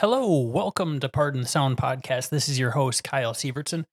Hello, 0.00 0.38
welcome 0.38 0.98
to 1.00 1.10
Pardon 1.10 1.42
the 1.42 1.46
Sound 1.46 1.76
podcast. 1.76 2.30
This 2.30 2.48
is 2.48 2.58
your 2.58 2.70
host, 2.70 3.04
Kyle 3.04 3.34
Sievertson. 3.34 3.84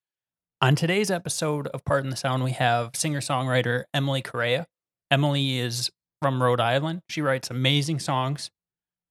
On 0.62 0.74
today's 0.74 1.12
episode 1.12 1.68
of 1.68 1.84
Pardon 1.84 2.12
the 2.12 2.16
Sound, 2.16 2.46
we 2.46 2.52
have 2.52 2.92
singer 2.96 3.20
songwriter 3.20 3.84
Emily 3.94 4.22
Correia. 4.22 4.68
Emily 5.12 5.60
is 5.60 5.92
from 6.22 6.42
Rhode 6.42 6.62
Island. 6.62 7.02
She 7.10 7.22
writes 7.22 7.50
amazing 7.50 8.00
songs. 8.00 8.50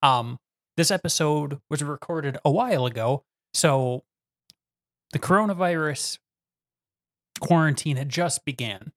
Um, 0.03 0.39
this 0.79 0.91
episode 0.91 1.59
was 1.69 1.83
recorded 1.83 2.39
a 2.47 2.51
while 2.51 2.87
ago, 2.87 3.25
so 3.53 4.03
the 5.13 5.19
coronavirus 5.19 6.17
quarantine 7.41 7.99
had 7.99 8.09
just 8.09 8.43
began. 8.47 8.93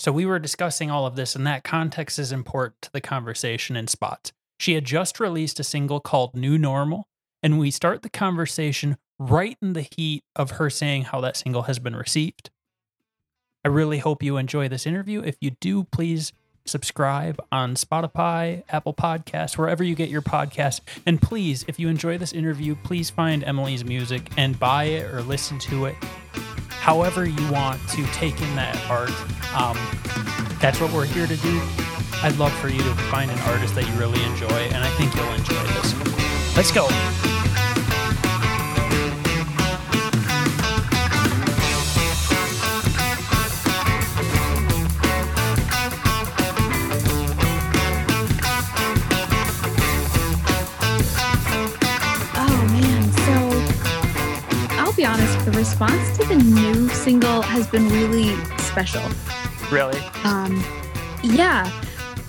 So 0.00 0.10
we 0.10 0.26
were 0.26 0.40
discussing 0.40 0.90
all 0.90 1.06
of 1.06 1.14
this, 1.14 1.36
and 1.36 1.46
that 1.46 1.62
context 1.62 2.18
is 2.18 2.32
important 2.32 2.82
to 2.82 2.92
the 2.92 3.00
conversation 3.00 3.76
in 3.76 3.86
spots. 3.86 4.32
She 4.58 4.74
had 4.74 4.84
just 4.84 5.20
released 5.20 5.60
a 5.60 5.64
single 5.64 6.00
called 6.00 6.34
New 6.34 6.58
Normal, 6.58 7.06
and 7.46 7.60
we 7.60 7.70
start 7.70 8.02
the 8.02 8.10
conversation 8.10 8.96
right 9.20 9.56
in 9.62 9.72
the 9.72 9.86
heat 9.96 10.24
of 10.34 10.50
her 10.52 10.68
saying 10.68 11.04
how 11.04 11.20
that 11.20 11.36
single 11.36 11.62
has 11.62 11.78
been 11.78 11.94
received. 11.94 12.50
I 13.64 13.68
really 13.68 13.98
hope 13.98 14.20
you 14.20 14.36
enjoy 14.36 14.66
this 14.66 14.84
interview. 14.84 15.22
If 15.22 15.36
you 15.40 15.52
do, 15.60 15.84
please 15.84 16.32
subscribe 16.64 17.40
on 17.52 17.76
Spotify, 17.76 18.64
Apple 18.68 18.94
Podcasts, 18.94 19.56
wherever 19.56 19.84
you 19.84 19.94
get 19.94 20.08
your 20.08 20.22
podcast. 20.22 20.80
And 21.06 21.22
please, 21.22 21.64
if 21.68 21.78
you 21.78 21.88
enjoy 21.88 22.18
this 22.18 22.32
interview, 22.32 22.74
please 22.82 23.10
find 23.10 23.44
Emily's 23.44 23.84
music 23.84 24.28
and 24.36 24.58
buy 24.58 24.86
it 24.86 25.14
or 25.14 25.22
listen 25.22 25.60
to 25.60 25.84
it. 25.84 25.94
However, 26.68 27.26
you 27.26 27.52
want 27.52 27.80
to 27.90 28.04
take 28.06 28.42
in 28.42 28.56
that 28.56 28.76
art. 28.90 29.12
Um, 29.54 29.78
that's 30.58 30.80
what 30.80 30.92
we're 30.92 31.06
here 31.06 31.28
to 31.28 31.36
do. 31.36 31.62
I'd 32.24 32.36
love 32.38 32.52
for 32.54 32.70
you 32.70 32.82
to 32.82 32.94
find 33.08 33.30
an 33.30 33.38
artist 33.38 33.76
that 33.76 33.86
you 33.86 33.94
really 34.00 34.20
enjoy, 34.24 34.48
and 34.48 34.82
I 34.82 34.90
think 34.96 35.14
you'll 35.14 35.32
enjoy 35.32 35.62
this. 35.74 36.56
Let's 36.56 36.72
go. 36.72 37.35
Response 55.78 56.16
to 56.16 56.24
the 56.24 56.36
new 56.36 56.88
single 56.88 57.42
has 57.42 57.66
been 57.66 57.86
really 57.90 58.34
special. 58.56 59.02
Really? 59.70 59.98
Um 60.24 60.64
yeah, 61.22 61.70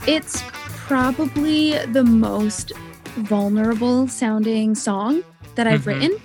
it's 0.06 0.44
probably 0.86 1.78
the 1.86 2.04
most 2.04 2.73
vulnerable 3.16 4.09
sounding 4.09 4.76
song 4.76 5.23
that 5.56 5.66
I've 5.66 5.84
Mhm. 5.84 5.86
written. 5.86 6.17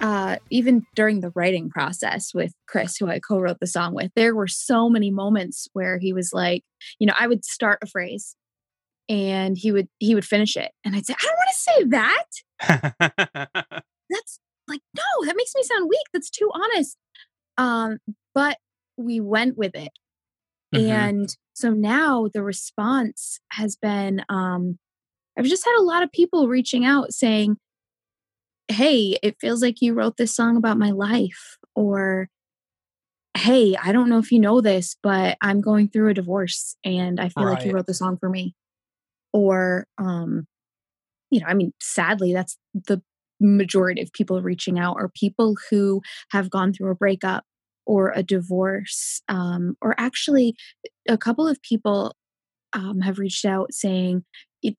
Uh, 0.00 0.36
even 0.50 0.84
during 0.96 1.20
the 1.20 1.30
writing 1.36 1.70
process 1.70 2.34
with 2.34 2.52
Chris, 2.66 2.96
who 2.96 3.06
I 3.08 3.20
co 3.20 3.38
wrote 3.38 3.60
the 3.60 3.66
song 3.68 3.94
with, 3.94 4.10
there 4.16 4.34
were 4.34 4.48
so 4.48 4.90
many 4.90 5.12
moments 5.12 5.68
where 5.74 5.96
he 5.98 6.12
was 6.12 6.32
like, 6.32 6.64
you 6.98 7.06
know, 7.06 7.14
I 7.16 7.28
would 7.28 7.44
start 7.44 7.78
a 7.82 7.86
phrase 7.86 8.34
and 9.08 9.56
he 9.56 9.70
would 9.70 9.86
he 10.00 10.16
would 10.16 10.24
finish 10.24 10.56
it 10.56 10.72
and 10.84 10.96
I'd 10.96 11.06
say, 11.06 11.14
I 11.14 11.24
don't 11.24 11.36
want 11.36 11.50
to 11.50 11.54
say 11.54 11.84
that. 11.84 13.82
that's 14.10 14.40
like 14.68 14.80
no 14.96 15.26
that 15.26 15.36
makes 15.36 15.54
me 15.54 15.62
sound 15.62 15.88
weak 15.88 16.06
that's 16.12 16.30
too 16.30 16.50
honest. 16.54 16.96
Um 17.58 17.98
but 18.34 18.58
we 18.96 19.20
went 19.20 19.56
with 19.58 19.74
it. 19.74 19.90
Mhm. 20.74 20.88
and 20.90 21.36
so 21.54 21.70
now 21.70 22.28
the 22.34 22.42
response 22.42 23.40
has 23.52 23.76
been 23.76 24.22
um 24.28 24.78
i've 25.38 25.46
just 25.46 25.64
had 25.64 25.76
a 25.78 25.82
lot 25.82 26.02
of 26.02 26.10
people 26.12 26.48
reaching 26.48 26.84
out 26.84 27.12
saying 27.12 27.56
hey 28.68 29.16
it 29.22 29.36
feels 29.40 29.62
like 29.62 29.80
you 29.80 29.94
wrote 29.94 30.16
this 30.16 30.34
song 30.34 30.56
about 30.56 30.78
my 30.78 30.90
life 30.90 31.56
or 31.74 32.28
hey 33.36 33.76
i 33.82 33.92
don't 33.92 34.08
know 34.08 34.18
if 34.18 34.32
you 34.32 34.40
know 34.40 34.60
this 34.60 34.96
but 35.02 35.36
i'm 35.40 35.60
going 35.60 35.88
through 35.88 36.08
a 36.10 36.14
divorce 36.14 36.76
and 36.84 37.20
i 37.20 37.28
feel 37.28 37.44
like 37.44 37.64
you 37.64 37.72
wrote 37.72 37.86
the 37.86 37.94
song 37.94 38.16
for 38.18 38.28
me. 38.28 38.54
Or 39.32 39.86
um 39.98 40.46
you 41.30 41.40
know 41.40 41.46
i 41.46 41.54
mean 41.54 41.72
sadly 41.80 42.32
that's 42.32 42.56
the 42.74 43.02
majority 43.40 44.00
of 44.02 44.12
people 44.12 44.40
reaching 44.42 44.78
out 44.78 44.96
are 44.98 45.08
people 45.08 45.56
who 45.70 46.00
have 46.30 46.50
gone 46.50 46.72
through 46.72 46.90
a 46.90 46.94
breakup 46.94 47.44
or 47.86 48.12
a 48.14 48.22
divorce 48.22 49.22
um, 49.28 49.76
or 49.80 49.94
actually 49.98 50.54
a 51.08 51.16
couple 51.16 51.46
of 51.46 51.60
people 51.62 52.14
um, 52.72 53.00
have 53.00 53.18
reached 53.18 53.44
out 53.44 53.72
saying 53.72 54.24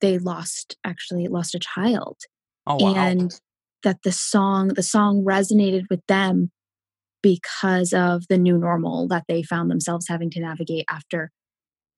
they 0.00 0.18
lost 0.18 0.76
actually 0.84 1.28
lost 1.28 1.54
a 1.54 1.58
child 1.58 2.18
oh, 2.66 2.76
wow. 2.76 2.94
and 2.94 3.40
that 3.82 4.02
the 4.02 4.12
song 4.12 4.68
the 4.68 4.82
song 4.82 5.24
resonated 5.24 5.84
with 5.88 6.00
them 6.08 6.50
because 7.22 7.92
of 7.92 8.24
the 8.28 8.38
new 8.38 8.58
normal 8.58 9.08
that 9.08 9.24
they 9.28 9.42
found 9.42 9.70
themselves 9.70 10.06
having 10.08 10.30
to 10.30 10.40
navigate 10.40 10.84
after 10.90 11.30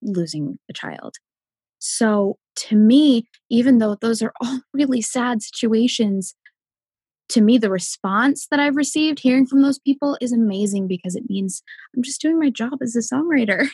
losing 0.03 0.59
a 0.71 0.73
child 0.73 1.15
so 1.79 2.37
to 2.55 2.77
me 2.77 3.27
even 3.51 3.79
though 3.79 3.97
those 3.97 4.23
are 4.23 4.33
all 4.41 4.61
really 4.73 5.01
sad 5.01 5.43
situations 5.43 6.35
to 7.31 7.41
me 7.41 7.59
the 7.59 7.71
response 7.71 8.47
that 8.51 8.61
i've 8.61 8.77
received 8.77 9.21
hearing 9.21 9.47
from 9.47 9.63
those 9.63 9.79
people 9.79 10.19
is 10.21 10.33
amazing 10.33 10.87
because 10.87 11.17
it 11.17 11.29
means 11.29 11.63
i'm 11.97 12.03
just 12.03 12.21
doing 12.21 12.39
my 12.39 12.51
job 12.51 12.75
as 12.83 12.95
a 12.95 13.01
songwriter 13.01 13.67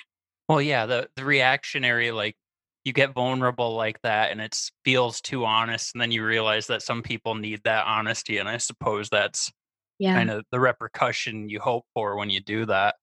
Well, 0.48 0.62
yeah, 0.62 0.86
the 0.86 1.08
the 1.16 1.24
reactionary 1.24 2.12
like 2.12 2.36
you 2.84 2.92
get 2.92 3.12
vulnerable 3.12 3.74
like 3.74 4.00
that 4.02 4.30
and 4.30 4.40
it 4.40 4.56
feels 4.84 5.20
too 5.20 5.44
honest 5.44 5.92
and 5.92 6.00
then 6.00 6.12
you 6.12 6.24
realize 6.24 6.68
that 6.68 6.82
some 6.82 7.02
people 7.02 7.34
need 7.34 7.60
that 7.64 7.84
honesty 7.84 8.38
and 8.38 8.48
I 8.48 8.58
suppose 8.58 9.08
that's 9.10 9.50
yeah 9.98 10.14
kind 10.14 10.30
of 10.30 10.44
the 10.52 10.60
repercussion 10.60 11.48
you 11.48 11.58
hope 11.58 11.84
for 11.94 12.16
when 12.16 12.30
you 12.30 12.40
do 12.40 12.64
that. 12.66 12.94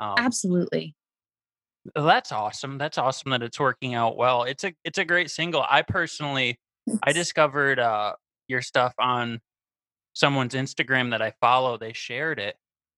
Um, 0.00 0.14
absolutely 0.16 0.94
that's 1.94 2.32
awesome. 2.32 2.78
That's 2.78 2.98
awesome 2.98 3.30
that 3.30 3.42
it's 3.42 3.58
working 3.58 3.94
out 3.94 4.16
well. 4.16 4.42
It's 4.44 4.64
a 4.64 4.72
it's 4.84 4.98
a 4.98 5.04
great 5.04 5.30
single. 5.30 5.64
I 5.68 5.82
personally 5.82 6.58
I 7.02 7.12
discovered 7.22 7.78
uh 7.78 8.14
your 8.46 8.62
stuff 8.62 8.94
on 8.98 9.40
someone's 10.18 10.54
Instagram 10.54 11.10
that 11.10 11.22
I 11.22 11.32
follow. 11.40 11.76
They 11.78 11.92
shared 11.92 12.38
it. 12.40 12.56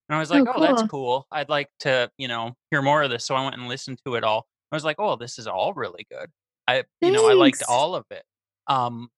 And 0.08 0.16
I 0.16 0.20
was 0.20 0.31
like, 0.31 0.44
Oh, 0.47 0.54
"Oh, 0.56 0.60
that's 0.60 0.82
cool. 0.82 1.26
I'd 1.32 1.48
like 1.48 1.69
to, 1.81 2.10
you 2.19 2.28
know, 2.28 2.56
hear 2.70 2.82
more 2.82 3.03
of 3.03 3.10
this." 3.10 3.25
So 3.26 3.34
I 3.36 3.42
went 3.44 3.56
and 3.56 3.69
listened 3.69 4.00
to 4.06 4.16
it 4.16 4.25
all. 4.25 4.47
I 4.72 4.76
was 4.76 4.84
like, 4.84 4.97
"Oh, 4.98 5.16
this 5.16 5.38
is 5.38 5.47
all 5.47 5.75
really 5.75 6.06
good." 6.10 6.31
I 6.69 6.84
you 7.03 7.12
know, 7.12 7.26
I 7.26 7.34
liked 7.34 7.62
all 7.69 7.94
of 7.94 8.06
it. 8.10 8.25
Um 8.69 9.10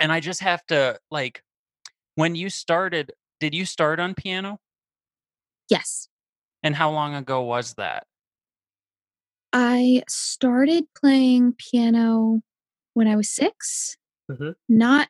and 0.00 0.12
I 0.12 0.20
just 0.20 0.40
have 0.40 0.64
to 0.68 0.98
like 1.10 1.42
when 2.16 2.34
you 2.36 2.50
started, 2.50 3.12
did 3.40 3.54
you 3.54 3.66
start 3.66 4.00
on 4.00 4.14
piano? 4.14 4.60
yes 5.68 6.08
And 6.64 6.74
how 6.74 6.90
long 6.90 7.14
ago 7.14 7.42
was 7.42 7.74
that? 7.74 8.06
I 9.52 10.02
started 10.08 10.84
playing 10.94 11.54
piano 11.58 12.40
when 12.94 13.08
I 13.08 13.16
was 13.16 13.30
6 13.30 13.96
Mhm. 14.28 14.54
not 14.68 15.08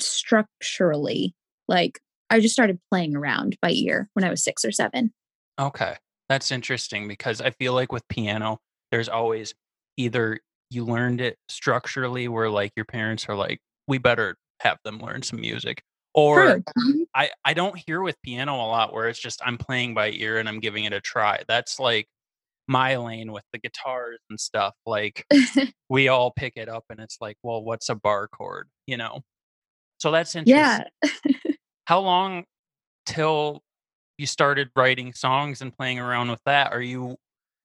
structurally. 0.00 1.34
Like 1.68 2.00
I 2.30 2.40
just 2.40 2.54
started 2.54 2.78
playing 2.90 3.16
around 3.16 3.56
by 3.60 3.70
ear 3.70 4.08
when 4.14 4.24
I 4.24 4.30
was 4.30 4.42
six 4.42 4.64
or 4.64 4.72
seven. 4.72 5.12
Okay. 5.58 5.96
That's 6.28 6.50
interesting 6.50 7.06
because 7.06 7.40
I 7.40 7.50
feel 7.50 7.74
like 7.74 7.92
with 7.92 8.06
piano, 8.08 8.58
there's 8.90 9.08
always 9.08 9.54
either 9.96 10.40
you 10.70 10.84
learned 10.84 11.20
it 11.20 11.36
structurally 11.48 12.28
where 12.28 12.50
like 12.50 12.72
your 12.76 12.86
parents 12.86 13.26
are 13.28 13.36
like, 13.36 13.60
we 13.86 13.98
better 13.98 14.36
have 14.60 14.78
them 14.84 14.98
learn 14.98 15.22
some 15.22 15.40
music. 15.40 15.82
Or 16.14 16.44
True. 16.44 16.64
Mhm. 16.78 17.00
I, 17.14 17.30
I 17.44 17.54
don't 17.54 17.76
hear 17.76 18.00
with 18.00 18.16
piano 18.22 18.54
a 18.54 18.66
lot 18.68 18.92
where 18.92 19.08
it's 19.08 19.18
just 19.18 19.40
I'm 19.44 19.58
playing 19.58 19.94
by 19.94 20.10
ear 20.10 20.38
and 20.38 20.48
I'm 20.48 20.60
giving 20.60 20.84
it 20.84 20.92
a 20.92 21.00
try. 21.00 21.42
That's 21.46 21.78
like 21.78 22.06
my 22.66 22.96
lane 22.96 23.32
with 23.32 23.44
the 23.52 23.58
guitars 23.58 24.18
and 24.30 24.40
stuff. 24.40 24.74
Like 24.86 25.26
we 25.88 26.08
all 26.08 26.30
pick 26.30 26.54
it 26.56 26.68
up 26.68 26.84
and 26.88 27.00
it's 27.00 27.18
like, 27.20 27.36
well, 27.42 27.62
what's 27.62 27.88
a 27.88 27.94
bar 27.94 28.28
chord? 28.28 28.68
You 28.86 28.96
know? 28.96 29.20
So 29.98 30.10
that's 30.10 30.34
interesting. 30.34 30.86
yeah. 31.02 31.30
How 31.86 32.00
long 32.00 32.44
till 33.06 33.62
you 34.18 34.26
started 34.26 34.70
writing 34.76 35.12
songs 35.12 35.60
and 35.60 35.76
playing 35.76 35.98
around 35.98 36.30
with 36.30 36.40
that? 36.46 36.72
Are 36.72 36.80
you 36.82 37.16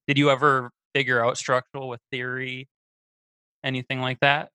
did 0.07 0.17
you 0.17 0.29
ever 0.29 0.71
figure 0.95 1.23
out 1.23 1.37
structural 1.37 1.87
with 1.89 2.01
theory? 2.11 2.67
Anything 3.63 4.01
like 4.01 4.19
that? 4.21 4.45
Or 4.45 4.49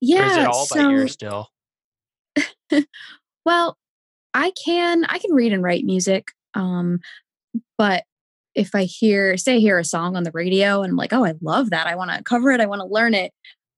Yeah. 0.00 0.26
is 0.26 0.36
it 0.38 0.46
all 0.46 0.66
by 0.66 0.76
so, 0.78 0.90
ear 0.90 1.08
still? 1.08 1.48
well, 3.44 3.76
I 4.34 4.52
can 4.64 5.04
I 5.06 5.18
can 5.18 5.32
read 5.32 5.52
and 5.52 5.62
write 5.62 5.84
music. 5.84 6.28
Um, 6.54 7.00
but 7.78 8.04
if 8.54 8.74
I 8.74 8.84
hear 8.84 9.36
say 9.36 9.56
I 9.56 9.58
hear 9.58 9.78
a 9.78 9.84
song 9.84 10.16
on 10.16 10.24
the 10.24 10.32
radio 10.32 10.82
and 10.82 10.90
I'm 10.90 10.96
like, 10.96 11.12
oh, 11.12 11.24
I 11.24 11.34
love 11.42 11.70
that. 11.70 11.86
I 11.86 11.96
want 11.96 12.10
to 12.10 12.22
cover 12.24 12.50
it. 12.50 12.60
I 12.60 12.66
want 12.66 12.80
to 12.80 12.86
learn 12.86 13.14
it. 13.14 13.32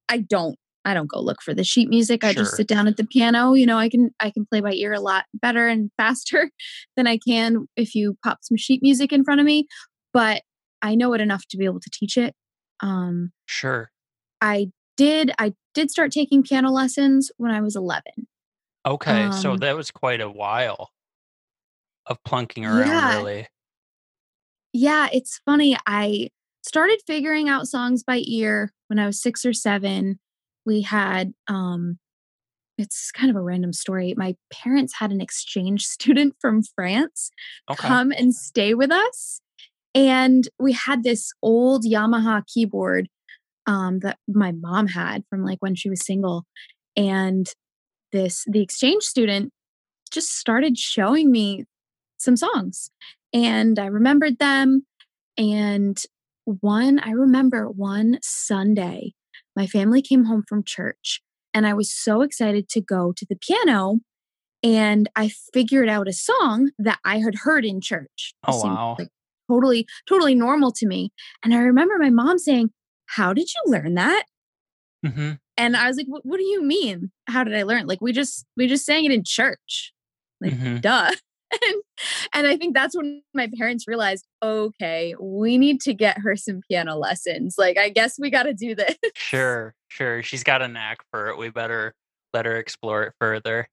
I 0.08 0.18
don't 0.18 0.56
I 0.84 0.94
don't 0.94 1.08
go 1.10 1.20
look 1.20 1.42
for 1.42 1.54
the 1.54 1.64
sheet 1.64 1.88
music. 1.88 2.24
I 2.24 2.32
just 2.32 2.56
sit 2.56 2.66
down 2.66 2.88
at 2.88 2.96
the 2.96 3.04
piano. 3.06 3.52
You 3.54 3.66
know, 3.66 3.78
I 3.78 3.88
can 3.88 4.10
I 4.20 4.30
can 4.30 4.44
play 4.46 4.60
by 4.60 4.72
ear 4.72 4.92
a 4.92 5.00
lot 5.00 5.26
better 5.34 5.68
and 5.68 5.90
faster 5.96 6.50
than 6.96 7.06
I 7.06 7.18
can 7.18 7.68
if 7.76 7.94
you 7.94 8.16
pop 8.24 8.38
some 8.42 8.56
sheet 8.56 8.80
music 8.82 9.12
in 9.12 9.24
front 9.24 9.40
of 9.40 9.46
me. 9.46 9.66
But 10.12 10.42
I 10.82 10.94
know 10.96 11.12
it 11.14 11.20
enough 11.20 11.46
to 11.50 11.56
be 11.56 11.64
able 11.64 11.80
to 11.80 11.90
teach 11.92 12.16
it. 12.16 12.34
Um, 12.80 13.32
Sure. 13.46 13.90
I 14.40 14.70
did 14.96 15.32
I 15.38 15.54
did 15.74 15.90
start 15.90 16.10
taking 16.10 16.42
piano 16.42 16.70
lessons 16.70 17.30
when 17.36 17.52
I 17.52 17.60
was 17.60 17.76
11. 17.76 18.02
Okay, 18.84 19.30
so 19.30 19.52
Um, 19.52 19.58
that 19.58 19.76
was 19.76 19.90
quite 19.92 20.20
a 20.20 20.28
while 20.28 20.90
of 22.06 22.18
plunking 22.24 22.66
around, 22.66 22.88
yeah, 22.88 23.16
really. 23.18 23.46
yeah, 24.72 25.08
it's 25.12 25.40
funny. 25.44 25.76
I 25.86 26.30
started 26.64 27.00
figuring 27.06 27.48
out 27.48 27.68
songs 27.68 28.02
by 28.02 28.22
ear 28.26 28.72
when 28.88 28.98
I 28.98 29.06
was 29.06 29.22
6 29.22 29.44
or 29.44 29.52
7. 29.52 30.18
We 30.66 30.82
had, 30.82 31.32
um 31.48 31.98
it's 32.78 33.12
kind 33.12 33.28
of 33.30 33.36
a 33.36 33.40
random 33.42 33.72
story. 33.72 34.14
My 34.16 34.34
parents 34.50 34.94
had 34.98 35.12
an 35.12 35.20
exchange 35.20 35.86
student 35.96 36.34
from 36.40 36.62
France 36.62 37.30
Okay. 37.70 37.86
come 37.86 38.12
and 38.12 38.34
stay 38.34 38.74
with 38.74 38.90
us, 38.90 39.40
and 39.94 40.48
we 40.58 40.72
had 40.72 41.02
this 41.04 41.32
old 41.42 41.84
Yamaha 41.84 42.42
keyboard, 42.46 43.08
um, 43.66 44.00
that 44.00 44.18
my 44.28 44.52
mom 44.52 44.88
had 44.88 45.22
from, 45.30 45.44
like, 45.44 45.58
when 45.60 45.74
she 45.74 45.90
was 45.90 46.04
single, 46.04 46.44
and 46.96 47.52
this 48.12 48.44
the 48.48 48.62
exchange 48.62 49.02
student 49.04 49.52
just 50.10 50.30
started 50.36 50.78
showing 50.78 51.30
me 51.30 51.64
some 52.18 52.36
songs, 52.36 52.90
and 53.32 53.78
I 53.78 53.86
remembered 53.86 54.38
them, 54.38 54.86
and 55.38 56.02
one 56.44 56.98
I 57.00 57.10
remember 57.10 57.66
one 57.70 58.18
Sunday, 58.22 59.12
my 59.56 59.66
family 59.66 60.02
came 60.02 60.24
home 60.24 60.44
from 60.48 60.64
church, 60.64 61.22
and 61.54 61.66
I 61.66 61.74
was 61.74 61.92
so 61.94 62.22
excited 62.22 62.68
to 62.70 62.80
go 62.80 63.12
to 63.16 63.26
the 63.28 63.36
piano, 63.36 64.00
and 64.62 65.08
I 65.16 65.30
figured 65.54 65.88
out 65.88 66.08
a 66.08 66.12
song 66.12 66.70
that 66.78 67.00
I 67.04 67.18
had 67.20 67.36
heard 67.44 67.64
in 67.64 67.80
church. 67.80 68.34
Oh, 68.44 68.58
wow. 68.60 68.96
like, 68.98 69.08
totally 69.50 69.86
totally 70.08 70.34
normal 70.34 70.72
to 70.72 70.86
me, 70.86 71.12
and 71.44 71.54
I 71.54 71.58
remember 71.58 71.98
my 71.98 72.10
mom 72.10 72.38
saying, 72.38 72.70
"How 73.06 73.32
did 73.34 73.48
you 73.54 73.72
learn 73.72 73.94
that?" 73.94 74.24
Mhm. 75.04 75.38
And 75.56 75.76
I 75.76 75.86
was 75.88 75.96
like, 75.96 76.06
"What 76.08 76.38
do 76.38 76.44
you 76.44 76.62
mean? 76.62 77.10
How 77.28 77.44
did 77.44 77.54
I 77.54 77.62
learn? 77.64 77.86
Like, 77.86 78.00
we 78.00 78.12
just 78.12 78.46
we 78.56 78.66
just 78.66 78.84
sang 78.86 79.04
it 79.04 79.12
in 79.12 79.22
church. 79.24 79.92
Like, 80.40 80.54
Mhm. 80.54 80.80
duh." 80.80 81.12
And 81.52 81.82
and 82.34 82.46
I 82.46 82.56
think 82.56 82.74
that's 82.74 82.96
when 82.96 83.22
my 83.34 83.48
parents 83.58 83.86
realized, 83.86 84.26
"Okay, 84.42 85.14
we 85.20 85.58
need 85.58 85.80
to 85.82 85.94
get 85.94 86.18
her 86.18 86.36
some 86.36 86.60
piano 86.68 86.96
lessons. 86.96 87.56
Like, 87.58 87.78
I 87.78 87.88
guess 87.90 88.18
we 88.18 88.30
gotta 88.30 88.54
do 88.54 88.74
this." 88.74 88.96
Sure, 89.14 89.74
sure. 89.88 90.22
She's 90.22 90.42
got 90.44 90.62
a 90.62 90.68
knack 90.68 90.98
for 91.10 91.28
it. 91.28 91.38
We 91.38 91.50
better 91.50 91.94
let 92.32 92.46
her 92.46 92.56
explore 92.56 93.04
it 93.04 93.14
further, 93.20 93.68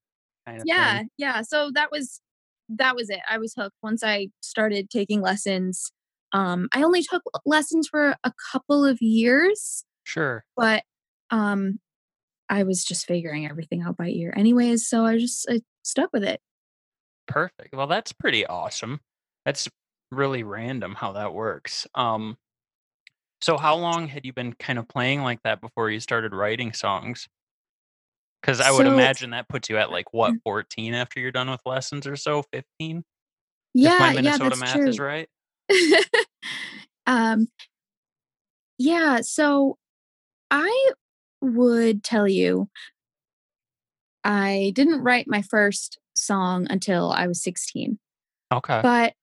kind 0.46 0.62
of 0.62 0.68
Yeah, 0.68 0.76
thing. 0.76 1.04
yeah. 1.18 1.42
So 1.42 1.72
that 1.76 1.92
was 1.92 2.22
that 2.70 2.96
was 2.96 3.10
it. 3.10 3.20
I 3.30 3.38
was 3.40 3.54
hooked 3.56 3.76
once 3.82 4.04
I 4.04 4.30
started 4.42 4.90
taking 4.90 5.22
lessons. 5.22 5.92
Um, 6.34 6.70
I 6.74 6.84
only 6.84 7.02
took 7.04 7.24
lessons 7.46 7.88
for 7.88 8.16
a 8.24 8.34
couple 8.52 8.86
of 8.86 9.02
years, 9.02 9.84
Sure. 10.04 10.44
but, 10.58 10.84
um, 11.32 11.80
I 12.50 12.64
was 12.64 12.84
just 12.86 13.06
figuring 13.08 13.48
everything 13.48 13.82
out 13.84 13.98
by 13.98 14.10
ear 14.10 14.34
anyways, 14.38 14.88
so 14.90 15.06
I 15.06 15.18
just 15.20 15.48
I 15.50 15.62
stuck 15.84 16.12
with 16.14 16.24
it. 16.26 16.42
Perfect. 17.30 17.74
Well, 17.74 17.88
that's 17.88 18.12
pretty 18.12 18.46
awesome. 18.46 19.02
That's 19.46 19.70
really 20.12 20.44
random 20.44 20.96
how 20.96 21.14
that 21.14 21.34
works. 21.34 21.88
Um, 21.96 22.38
so 23.42 23.58
how 23.58 23.76
long 23.76 24.08
had 24.08 24.26
you 24.26 24.34
been 24.34 24.54
kind 24.54 24.80
of 24.80 24.88
playing 24.88 25.22
like 25.24 25.42
that 25.44 25.62
before 25.62 25.90
you 25.90 26.00
started 26.00 26.34
writing 26.34 26.74
songs? 26.74 27.28
Because 28.42 28.62
I 28.62 28.72
would 28.72 28.86
So 28.86 28.88
imagine 28.88 29.32
that 29.32 29.50
puts 29.50 29.70
you 29.70 29.78
at 29.78 29.92
like 29.92 30.14
what, 30.14 30.36
14 30.44 30.94
after 30.94 31.20
you're 31.20 31.32
done 31.32 31.50
with 31.50 31.62
lessons 31.66 32.08
or 32.08 32.16
so? 32.16 32.44
15? 32.54 33.04
If 33.84 33.94
my 34.00 34.10
Yeah, 34.10 34.14
yeah, 34.14 34.38
Minnesota 34.38 34.56
that's 34.58 34.62
math 34.62 34.88
is 34.88 35.00
true. 35.00 35.00
right? 35.00 35.30
Um, 37.08 37.48
yeah, 38.78 39.22
so 39.22 39.78
I 40.52 40.92
would 41.42 42.04
tell 42.04 42.28
you 42.28 42.70
I 44.24 44.72
didn't 44.76 45.02
write 45.04 45.28
my 45.28 45.42
first 45.42 46.00
song 46.20 46.68
until 46.70 47.12
I 47.12 47.28
was 47.28 47.44
16. 47.44 48.00
Okay. 48.54 48.80
But 48.82 49.14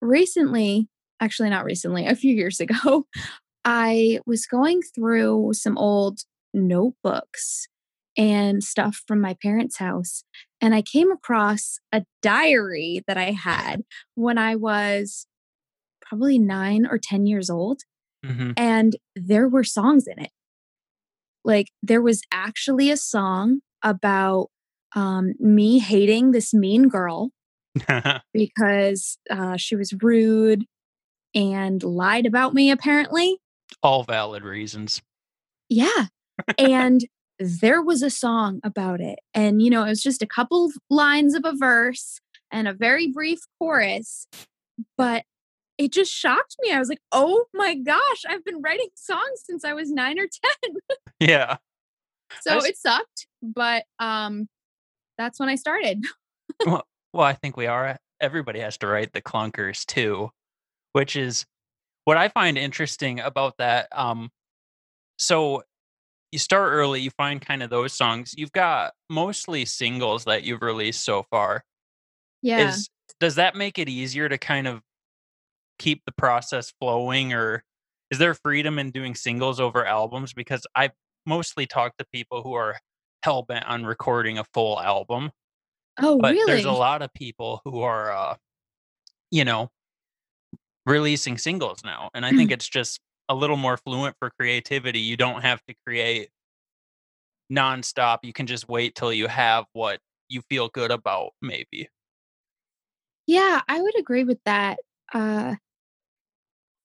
recently, 0.00 0.88
actually 1.20 1.50
not 1.50 1.64
recently, 1.64 2.06
a 2.06 2.14
few 2.16 2.34
years 2.34 2.60
ago, 2.60 3.06
I 3.64 4.20
was 4.26 4.46
going 4.46 4.80
through 4.82 5.50
some 5.52 5.76
old 5.76 6.20
notebooks 6.54 7.66
and 8.16 8.62
stuff 8.64 9.02
from 9.06 9.20
my 9.20 9.36
parents' 9.42 9.78
house, 9.78 10.24
and 10.60 10.74
I 10.74 10.82
came 10.82 11.12
across 11.12 11.78
a 11.92 12.04
diary 12.22 13.02
that 13.06 13.16
I 13.16 13.30
had 13.32 13.82
when 14.14 14.36
I 14.38 14.56
was 14.56 15.26
probably 16.00 16.38
9 16.38 16.86
or 16.86 16.98
10 16.98 17.26
years 17.26 17.48
old, 17.50 17.82
Mhm. 18.24 18.54
and 18.56 18.96
there 19.14 19.48
were 19.48 19.62
songs 19.64 20.06
in 20.06 20.18
it. 20.18 20.30
Like, 21.44 21.68
there 21.82 22.02
was 22.02 22.22
actually 22.32 22.90
a 22.90 22.96
song 22.96 23.60
about, 23.82 24.48
um, 24.94 25.34
me 25.38 25.78
hating 25.78 26.30
this 26.32 26.52
mean 26.52 26.88
girl 26.88 27.30
because, 28.32 29.18
uh, 29.30 29.56
she 29.56 29.76
was 29.76 29.94
rude 30.02 30.64
and 31.34 31.82
lied 31.82 32.26
about 32.26 32.54
me 32.54 32.70
apparently. 32.70 33.38
All 33.82 34.02
valid 34.02 34.42
reasons. 34.42 35.00
Yeah, 35.68 36.06
and 36.58 37.04
there 37.38 37.80
was 37.82 38.02
a 38.02 38.10
song 38.10 38.60
about 38.64 39.00
it, 39.00 39.18
and, 39.34 39.62
you 39.62 39.70
know, 39.70 39.84
it 39.84 39.88
was 39.88 40.02
just 40.02 40.22
a 40.22 40.26
couple 40.26 40.70
lines 40.90 41.34
of 41.34 41.44
a 41.44 41.54
verse 41.54 42.20
and 42.50 42.66
a 42.66 42.72
very 42.72 43.06
brief 43.08 43.40
chorus, 43.58 44.26
but 44.98 45.24
it 45.78 45.92
just 45.92 46.12
shocked 46.12 46.56
me. 46.60 46.72
I 46.72 46.78
was 46.78 46.88
like, 46.90 47.00
"Oh 47.12 47.44
my 47.54 47.74
gosh, 47.74 48.24
I've 48.28 48.44
been 48.44 48.60
writing 48.60 48.88
songs 48.96 49.42
since 49.44 49.64
I 49.64 49.72
was 49.72 49.90
9 49.90 50.18
or 50.18 50.28
10." 50.64 50.74
Yeah. 51.20 51.56
So 52.42 52.50
That's 52.54 52.66
it 52.66 52.76
sucked, 52.76 53.26
but, 53.42 53.84
um, 53.98 54.48
that's 55.20 55.38
when 55.38 55.48
I 55.48 55.54
started. 55.54 56.04
well, 56.66 56.86
well, 57.12 57.26
I 57.26 57.34
think 57.34 57.56
we 57.56 57.66
are. 57.66 57.98
Everybody 58.20 58.60
has 58.60 58.78
to 58.78 58.86
write 58.86 59.12
the 59.12 59.22
clunkers 59.22 59.84
too, 59.84 60.30
which 60.92 61.16
is 61.16 61.44
what 62.04 62.16
I 62.16 62.28
find 62.28 62.56
interesting 62.56 63.20
about 63.20 63.54
that. 63.58 63.88
Um, 63.92 64.30
so 65.18 65.62
you 66.32 66.38
start 66.38 66.72
early, 66.72 67.00
you 67.00 67.10
find 67.10 67.40
kind 67.40 67.62
of 67.62 67.70
those 67.70 67.92
songs. 67.92 68.34
You've 68.36 68.52
got 68.52 68.92
mostly 69.08 69.64
singles 69.64 70.24
that 70.24 70.44
you've 70.44 70.62
released 70.62 71.04
so 71.04 71.24
far. 71.30 71.64
Yeah. 72.42 72.68
Is 72.68 72.88
does 73.18 73.34
that 73.34 73.54
make 73.54 73.78
it 73.78 73.88
easier 73.88 74.28
to 74.28 74.38
kind 74.38 74.66
of 74.66 74.80
keep 75.78 76.02
the 76.06 76.12
process 76.12 76.72
flowing 76.80 77.32
or 77.32 77.64
is 78.10 78.18
there 78.18 78.34
freedom 78.34 78.78
in 78.78 78.90
doing 78.90 79.14
singles 79.14 79.60
over 79.60 79.84
albums? 79.84 80.32
Because 80.32 80.66
I 80.74 80.90
mostly 81.26 81.66
talk 81.66 81.96
to 81.98 82.06
people 82.12 82.42
who 82.42 82.54
are 82.54 82.76
hell 83.22 83.42
bent 83.42 83.66
on 83.66 83.84
recording 83.86 84.38
a 84.38 84.44
full 84.54 84.80
album, 84.80 85.30
Oh, 85.98 86.20
but 86.20 86.38
there's 86.46 86.64
a 86.66 86.72
lot 86.72 87.02
of 87.02 87.12
people 87.14 87.62
who 87.64 87.82
are, 87.82 88.12
uh, 88.12 88.36
you 89.30 89.44
know, 89.44 89.70
releasing 90.86 91.38
singles 91.38 91.82
now. 91.84 92.10
And 92.14 92.24
I 92.26 92.32
think 92.32 92.50
it's 92.50 92.68
just 92.68 93.00
a 93.28 93.34
little 93.34 93.56
more 93.56 93.76
fluent 93.76 94.16
for 94.18 94.30
creativity. 94.30 95.00
You 95.00 95.16
don't 95.16 95.42
have 95.42 95.62
to 95.66 95.74
create 95.86 96.30
nonstop. 97.52 98.18
You 98.22 98.32
can 98.32 98.46
just 98.46 98.68
wait 98.68 98.94
till 98.94 99.12
you 99.12 99.26
have 99.26 99.66
what 99.72 100.00
you 100.28 100.42
feel 100.42 100.68
good 100.68 100.90
about, 100.90 101.32
maybe. 101.42 101.88
Yeah, 103.26 103.62
I 103.68 103.80
would 103.80 103.98
agree 103.98 104.24
with 104.24 104.42
that. 104.44 104.78
Uh, 105.12 105.56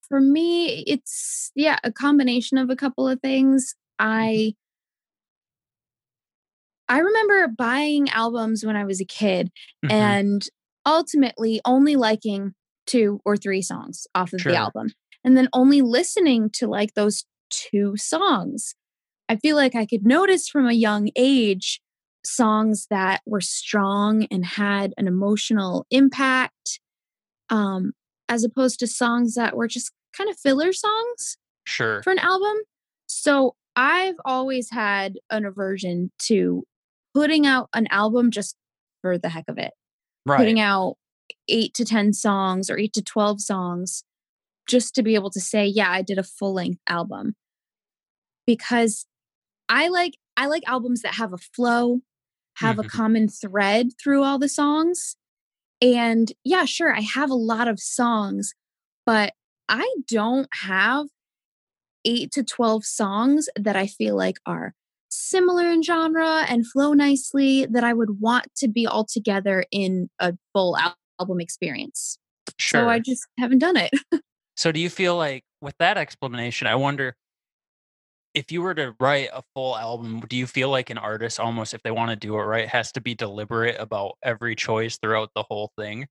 for 0.07 0.21
me, 0.21 0.83
it's 0.87 1.51
yeah, 1.55 1.79
a 1.83 1.91
combination 1.91 2.57
of 2.57 2.69
a 2.69 2.75
couple 2.75 3.07
of 3.07 3.19
things. 3.21 3.75
Mhm. 4.19 4.43
I 4.43 4.55
I 6.89 6.99
remember 6.99 7.47
buying 7.47 8.09
albums 8.09 8.63
when 8.65 8.75
I 8.75 8.85
was 8.85 9.01
a 9.01 9.05
kid 9.05 9.51
Mhm. 9.83 9.89
and 9.91 10.47
ultimately 10.85 11.59
only 11.65 11.95
liking 11.95 12.53
2 12.85 13.19
or 13.25 13.35
3 13.37 13.61
songs 13.61 14.05
off 14.13 14.33
of 14.33 14.43
the 14.45 14.55
album, 14.55 14.89
and 15.23 15.35
then 15.35 15.49
only 15.53 15.81
listening 15.81 16.49
to, 16.51 16.67
like, 16.67 16.93
those 16.93 17.25
2 17.49 17.97
songs. 17.97 18.75
I 19.29 19.37
feel 19.37 19.55
like 19.55 19.75
I 19.75 19.85
could 19.85 20.05
notice 20.05 20.49
from 20.49 20.67
a 20.67 20.73
young 20.73 21.09
age 21.15 21.81
songs 22.25 22.87
that 22.89 23.21
were 23.25 23.41
strong 23.41 24.25
and 24.31 24.45
had 24.45 24.93
an 24.97 25.07
emotional 25.07 25.85
impact, 25.91 26.79
um, 27.49 27.93
as 28.29 28.43
opposed 28.43 28.79
to 28.79 28.87
songs 28.87 29.35
that 29.35 29.55
were 29.57 29.67
just 29.67 29.91
kind 30.17 30.29
of 30.29 30.39
filler 30.39 30.73
songs 30.73 31.37
Sure. 31.65 32.01
for 32.03 32.11
an 32.11 32.19
album. 32.19 32.57
So, 33.07 33.55
I've 33.75 34.15
always 34.25 34.71
had 34.71 35.17
an 35.31 35.45
aversion 35.45 36.11
to 36.27 36.63
putting 37.15 37.47
out 37.47 37.69
an 37.75 37.87
album 37.91 38.31
just 38.31 38.57
for 39.01 39.17
the 39.19 39.29
heck 39.29 39.45
of 39.49 39.59
it. 39.59 39.73
Right. 40.25 40.39
Putting 40.39 40.59
out 40.61 40.97
8 41.49 41.73
to 41.75 41.85
10 41.85 42.13
songs 42.13 42.69
or 42.69 42.77
8 42.79 42.93
to 42.93 43.03
12 43.03 43.41
songs 43.41 44.03
just 44.69 44.95
to 44.95 45.03
be 45.03 45.15
able 45.15 45.31
to 45.31 45.41
say, 45.41 45.65
"Yeah, 45.67 45.91
I 45.91 46.01
did 46.03 46.19
a 46.19 46.23
full-length 46.23 46.81
album." 46.89 47.35
Because 48.47 49.05
I 49.69 49.89
like 49.89 50.13
I 50.37 50.47
like 50.47 50.63
albums 50.67 51.01
that 51.03 51.15
have 51.15 51.33
a 51.33 51.37
flow, 51.37 52.01
have 52.57 52.79
a 52.79 52.83
Mhm. 52.83 52.89
common 52.89 53.29
thread 53.29 53.89
through 54.01 54.23
all 54.23 54.39
the 54.39 54.49
songs, 54.49 55.17
and, 55.81 56.31
yeah, 56.45 56.65
sure, 56.65 56.95
I 56.95 57.01
have 57.01 57.29
a 57.31 57.35
lot 57.35 57.67
of 57.69 57.79
songs, 57.79 58.53
but 59.05 59.33
I 59.69 59.87
don't 60.07 60.49
have 60.63 61.07
8 62.05 62.31
to 62.33 62.43
12 62.43 62.85
songs 62.85 63.49
that 63.57 63.75
I 63.77 63.87
feel 63.87 64.15
like 64.17 64.39
are 64.45 64.75
similar 65.15 65.69
in 65.69 65.81
genre 65.83 66.45
and 66.47 66.65
flow 66.67 66.93
nicely 66.93 67.65
that 67.65 67.83
I 67.83 67.93
would 67.93 68.21
want 68.21 68.47
to 68.57 68.67
be 68.67 68.85
all 68.85 69.05
together 69.05 69.65
in 69.71 70.09
a 70.19 70.33
full 70.53 70.77
album 71.19 71.39
experience. 71.39 72.17
Sure. 72.57 72.81
So 72.81 72.89
I 72.89 72.99
just 72.99 73.25
haven't 73.39 73.59
done 73.59 73.77
it. 73.77 73.91
So 74.57 74.71
do 74.71 74.79
you 74.79 74.89
feel 74.89 75.17
like 75.17 75.43
with 75.59 75.75
that 75.79 75.97
explanation, 75.97 76.65
I 76.65 76.75
wonder 76.75 77.17
if 78.33 78.51
you 78.51 78.61
were 78.61 78.73
to 78.73 78.95
write 78.99 79.29
a 79.33 79.43
full 79.53 79.77
album, 79.77 80.21
do 80.29 80.35
you 80.35 80.45
feel 80.47 80.69
like 80.69 80.89
an 80.89 80.97
artist 80.97 81.39
almost 81.39 81.73
if 81.73 81.81
they 81.83 81.91
want 81.91 82.11
to 82.11 82.15
do 82.15 82.35
it 82.35 82.43
right 82.43 82.67
has 82.67 82.91
to 82.93 83.01
be 83.01 83.15
deliberate 83.15 83.75
about 83.79 84.17
every 84.23 84.55
choice 84.55 84.97
throughout 84.97 85.31
the 85.35 85.43
whole 85.43 85.71
thing? 85.77 86.07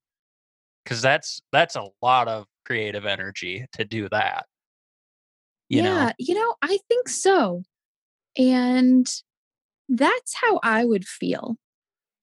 Cuz 0.85 1.01
that's 1.01 1.41
that's 1.53 1.77
a 1.77 1.89
lot 2.03 2.29
of 2.29 2.47
creative 2.65 3.07
energy 3.07 3.67
to 3.73 3.85
do 3.85 4.09
that. 4.11 4.47
You 5.69 5.83
yeah, 5.83 6.07
know. 6.07 6.13
you 6.19 6.35
know, 6.35 6.55
I 6.63 6.79
think 6.89 7.09
so. 7.09 7.63
And 8.37 9.07
that's 9.89 10.35
how 10.35 10.61
I 10.63 10.85
would 10.85 11.07
feel. 11.07 11.57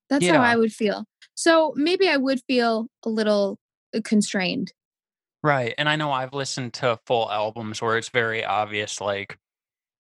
That's 0.10 0.28
how 0.28 0.42
I 0.42 0.56
would 0.58 0.74
feel. 0.74 1.06
So 1.36 1.74
maybe 1.76 2.10
I 2.10 2.18
would 2.18 2.42
feel 2.48 2.88
a 3.06 3.10
little 3.10 3.58
uh, 3.96 4.02
constrained. 4.04 4.74
Right. 5.42 5.74
And 5.78 5.88
I 5.88 5.96
know 5.96 6.12
I've 6.12 6.34
listened 6.34 6.74
to 6.76 7.00
full 7.06 7.32
albums 7.32 7.82
where 7.82 7.98
it's 7.98 8.10
very 8.10 8.44
obvious 8.44 9.00
like 9.00 9.38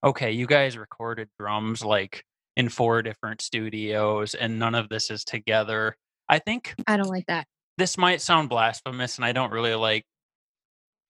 okay, 0.04 0.32
you 0.32 0.48
guys 0.48 0.78
recorded 0.78 1.30
drums 1.40 1.84
like 1.84 2.24
in 2.56 2.70
four 2.70 3.02
different 3.02 3.42
studios 3.42 4.34
and 4.34 4.60
none 4.60 4.76
of 4.76 4.90
this 4.90 5.10
is 5.10 5.24
together. 5.24 5.96
I 6.28 6.40
think 6.40 6.76
I 6.88 6.98
don't 6.98 7.10
like 7.10 7.28
that. 7.28 7.46
this 7.78 7.98
might 7.98 8.22
sound 8.22 8.50
blasphemous 8.50 9.18
and 9.18 9.26
I 9.26 9.32
don't 9.32 9.52
really 9.52 9.76
like 9.76 10.06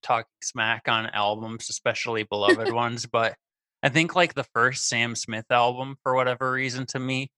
talking 0.02 0.26
smack 0.42 0.88
on 0.88 1.06
albums, 1.06 1.68
especially 1.70 2.22
beloved 2.30 2.72
ones, 2.72 3.06
but 3.06 3.34
I 3.82 3.88
think 3.88 4.14
like 4.14 4.34
the 4.34 4.44
first 4.54 4.88
Sam 4.88 5.14
Smith 5.16 5.46
album 5.50 5.96
for 6.02 6.14
whatever 6.14 6.52
reason 6.52 6.86
to 6.86 6.98
me, 6.98 7.30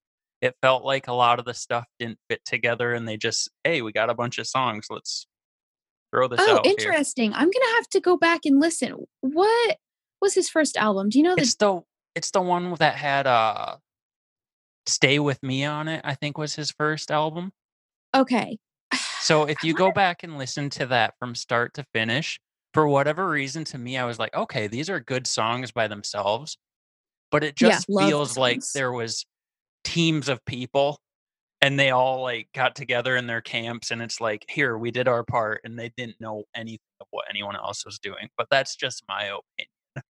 it 0.43 0.55
felt 0.61 0.85
like 0.85 1.09
a 1.09 1.13
lot 1.13 1.39
of 1.39 1.45
the 1.47 1.55
stuff 1.55 1.87
didn't 1.99 2.19
fit 2.29 2.45
together 2.45 2.93
and 2.93 3.09
they 3.09 3.17
just, 3.17 3.51
hey, 3.65 3.81
we 3.83 3.93
got 3.93 4.11
a 4.11 4.15
bunch 4.15 4.39
of 4.39 4.47
songs, 4.47 4.87
let's 4.91 5.27
throw 6.13 6.29
this 6.29 6.41
Oh, 6.43 6.59
out 6.59 6.67
here. 6.67 6.75
interesting. 6.77 7.33
I'm 7.33 7.47
going 7.47 7.53
to 7.53 7.73
have 7.77 7.89
to 7.91 8.01
go 8.01 8.17
back 8.19 8.41
and 8.45 8.61
listen. 8.61 8.95
What 9.21 9.79
was 10.21 10.35
his 10.35 10.49
first 10.51 10.77
album? 10.77 11.09
Do 11.09 11.19
you 11.19 11.25
know 11.25 11.35
the 11.35 11.43
It's 11.43 11.55
the 11.57 11.81
it's 12.15 12.31
the 12.31 12.41
one 12.43 12.75
that 12.79 12.95
had 12.97 13.27
uh 13.27 13.77
Stay 14.87 15.19
With 15.19 15.43
Me 15.43 15.65
on 15.65 15.89
it, 15.89 16.03
I 16.05 16.15
think 16.15 16.37
was 16.37 16.55
his 16.55 16.71
first 16.71 17.11
album. 17.11 17.53
Okay. 18.15 18.59
So 19.21 19.45
if 19.45 19.65
you 19.65 19.73
go 19.73 19.91
back 19.91 20.23
and 20.23 20.37
listen 20.37 20.69
to 20.71 20.85
that 20.89 21.15
from 21.19 21.35
start 21.35 21.73
to 21.75 21.85
finish, 21.95 22.39
for 22.75 22.89
whatever 22.89 23.31
reason 23.31 23.65
to 23.65 23.79
me 23.79 23.97
I 23.97 24.05
was 24.05 24.19
like, 24.19 24.35
okay, 24.35 24.67
these 24.67 24.91
are 24.91 25.01
good 25.01 25.27
songs 25.27 25.71
by 25.71 25.89
themselves, 25.89 26.59
but 27.31 27.45
it 27.45 27.57
just 27.57 27.87
the 27.87 28.01
feels 28.01 28.37
like 28.37 28.61
there 28.75 28.93
was 28.93 29.25
teams 29.85 30.29
of 30.29 30.45
people 30.45 30.99
and 31.63 31.79
they 31.79 31.91
all 31.91 32.21
like 32.21 32.49
got 32.53 32.75
together 32.75 33.17
in 33.17 33.27
their 33.27 33.41
camps 33.41 33.91
and 33.91 34.03
it's 34.03 34.21
like, 34.21 34.45
here, 34.49 34.77
we 34.77 34.91
did 34.91 35.09
our 35.09 35.23
part 35.25 35.61
and 35.65 35.79
they 35.79 35.93
didn't 35.97 36.21
know 36.21 36.45
anything 36.55 36.81
of 37.01 37.07
what 37.11 37.25
anyone 37.31 37.57
else 37.57 37.87
was 37.87 37.99
doing. 37.99 38.29
But 38.37 38.49
that's 38.51 38.77
just 38.77 39.05
my 39.09 39.23
opinion. 39.23 39.71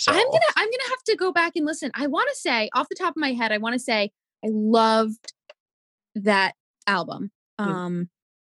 So 0.00 0.12
I'm 0.12 0.26
gonna 0.30 0.40
I'm 0.54 0.66
gonna 0.68 0.90
have 0.90 1.02
to 1.06 1.16
go 1.16 1.32
back 1.32 1.54
and 1.56 1.66
listen. 1.66 1.90
I 1.92 2.06
want 2.06 2.28
to 2.28 2.36
say 2.36 2.70
off 2.72 2.86
the 2.88 2.94
top 2.94 3.14
of 3.16 3.16
my 3.16 3.32
head, 3.32 3.50
I 3.50 3.58
want 3.58 3.72
to 3.72 3.80
say 3.80 4.12
I 4.44 4.48
loved 4.48 5.32
that 6.14 6.54
album. 6.86 7.32
Mm. 7.60 7.66
Um, 7.66 8.10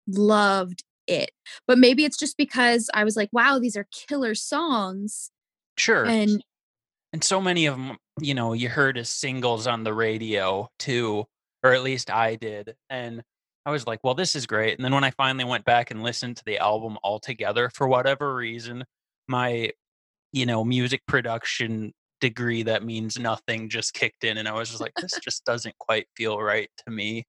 loved 0.08 0.82
it. 1.06 1.30
But 1.66 1.78
maybe 1.78 2.04
it's 2.04 2.18
just 2.18 2.36
because 2.36 2.90
I 2.94 3.04
was 3.04 3.16
like, 3.16 3.28
wow, 3.32 3.58
these 3.58 3.76
are 3.76 3.86
killer 3.90 4.34
songs, 4.34 5.30
sure. 5.76 6.04
and 6.04 6.42
and 7.14 7.22
so 7.22 7.40
many 7.40 7.66
of 7.66 7.76
them 7.76 7.96
you 8.20 8.34
know 8.34 8.52
you 8.52 8.68
heard 8.68 8.98
as 8.98 9.08
singles 9.08 9.66
on 9.66 9.84
the 9.84 9.94
radio 9.94 10.68
too 10.78 11.24
or 11.62 11.72
at 11.72 11.82
least 11.82 12.10
i 12.10 12.34
did 12.34 12.74
and 12.90 13.22
i 13.64 13.70
was 13.70 13.86
like 13.86 14.00
well 14.02 14.14
this 14.14 14.36
is 14.36 14.46
great 14.46 14.76
and 14.76 14.84
then 14.84 14.92
when 14.92 15.04
i 15.04 15.10
finally 15.12 15.44
went 15.44 15.64
back 15.64 15.90
and 15.90 16.02
listened 16.02 16.36
to 16.36 16.44
the 16.44 16.58
album 16.58 16.98
altogether 17.02 17.70
for 17.72 17.88
whatever 17.88 18.34
reason 18.34 18.84
my 19.28 19.70
you 20.32 20.44
know 20.44 20.64
music 20.64 21.00
production 21.06 21.92
degree 22.20 22.62
that 22.62 22.84
means 22.84 23.18
nothing 23.18 23.68
just 23.68 23.94
kicked 23.94 24.24
in 24.24 24.38
and 24.38 24.48
i 24.48 24.52
was 24.52 24.68
just 24.68 24.80
like 24.80 24.92
this 25.00 25.12
just 25.22 25.44
doesn't 25.44 25.76
quite 25.78 26.06
feel 26.16 26.40
right 26.40 26.70
to 26.84 26.92
me 26.92 27.24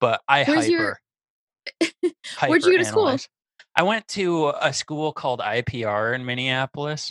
but 0.00 0.20
i 0.28 0.44
Where's 0.44 0.64
hyper 0.64 0.70
your- 0.70 0.98
Where'd 2.46 2.64
you 2.64 2.72
go 2.72 2.78
to 2.78 2.84
school? 2.84 3.16
i 3.74 3.82
went 3.82 4.06
to 4.06 4.52
a 4.60 4.72
school 4.72 5.12
called 5.12 5.40
ipr 5.40 6.14
in 6.14 6.26
minneapolis 6.26 7.10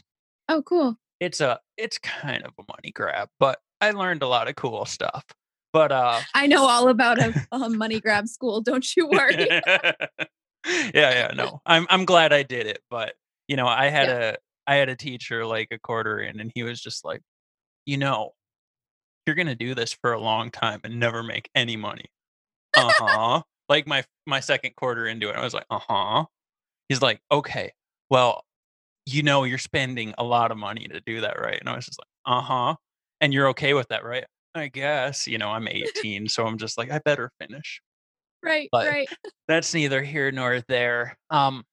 oh, 0.51 0.61
cool. 0.61 0.97
it's 1.19 1.41
a 1.41 1.59
it's 1.77 1.97
kind 1.97 2.43
of 2.43 2.51
a 2.59 2.63
money 2.69 2.91
grab, 2.91 3.29
but 3.39 3.59
I 3.79 3.91
learned 3.91 4.21
a 4.21 4.27
lot 4.27 4.47
of 4.47 4.55
cool 4.55 4.85
stuff. 4.85 5.25
But 5.73 5.91
uh 5.91 6.19
I 6.35 6.47
know 6.47 6.67
all 6.67 6.89
about 6.89 7.19
a, 7.19 7.47
a 7.51 7.69
money 7.69 7.99
grab 7.99 8.27
school. 8.27 8.61
Don't 8.61 8.85
you 8.95 9.07
worry. 9.07 9.47
yeah, 9.65 10.09
yeah, 10.93 11.31
no. 11.35 11.61
I'm 11.65 11.87
I'm 11.89 12.05
glad 12.05 12.33
I 12.33 12.43
did 12.43 12.67
it, 12.67 12.79
but 12.89 13.13
you 13.47 13.55
know, 13.55 13.67
I 13.67 13.87
had 13.87 14.09
a 14.09 14.37
I 14.67 14.75
had 14.75 14.89
a 14.89 14.95
teacher 14.95 15.45
like 15.45 15.69
a 15.71 15.79
quarter 15.79 16.19
in 16.19 16.39
and 16.39 16.51
he 16.53 16.63
was 16.63 16.79
just 16.81 17.03
like, 17.03 17.21
"You 17.85 17.97
know, 17.97 18.31
you're 19.25 19.35
going 19.35 19.47
to 19.47 19.55
do 19.55 19.73
this 19.73 19.93
for 19.93 20.13
a 20.13 20.19
long 20.21 20.51
time 20.51 20.81
and 20.83 20.99
never 20.99 21.23
make 21.23 21.49
any 21.55 21.77
money." 21.77 22.05
Uh-huh. 22.77 23.41
Like 23.71 23.87
my 23.87 24.05
my 24.27 24.41
second 24.41 24.75
quarter 24.77 25.07
into 25.07 25.29
it, 25.31 25.37
I 25.37 25.43
was 25.43 25.55
like, 25.55 25.65
"Uh-huh." 25.71 26.25
He's 26.89 27.01
like, 27.01 27.21
"Okay. 27.31 27.73
Well, 28.09 28.43
you 29.05 29.23
know 29.23 29.43
you're 29.45 29.57
spending 29.59 30.13
a 30.17 30.23
lot 30.23 30.51
of 30.51 30.57
money 30.57 30.87
to 30.89 31.01
do 31.01 31.21
that, 31.21 31.39
right?" 31.39 31.59
And 31.59 31.69
I 31.69 31.75
was 31.75 31.85
just 31.87 31.99
like, 31.99 32.09
"Uh-huh." 32.37 32.75
And 33.21 33.33
you're 33.33 33.49
okay 33.49 33.73
with 33.75 33.89
that, 33.89 34.03
right? 34.05 34.25
I 34.55 34.67
guess, 34.69 35.27
you 35.27 35.37
know, 35.39 35.49
I'm 35.51 35.67
18, 35.69 36.27
so 36.29 36.45
I'm 36.47 36.57
just 36.59 36.77
like, 36.77 36.91
I 36.91 36.99
better 37.05 37.31
finish 37.41 37.81
right, 38.43 38.69
But- 38.71 38.87
right. 38.87 39.09
that's 39.47 39.73
neither 39.73 40.03
here 40.03 40.31
nor 40.31 40.61
there. 40.67 41.17
Um, 41.29 41.63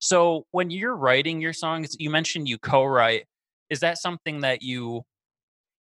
so 0.00 0.46
when 0.52 0.70
you're 0.70 0.96
writing 0.96 1.40
your 1.40 1.52
songs, 1.54 1.96
you 1.98 2.10
mentioned 2.10 2.48
you 2.48 2.58
co-write. 2.58 3.26
Is 3.70 3.80
that 3.80 3.98
something 3.98 4.40
that 4.42 4.62
you 4.62 5.02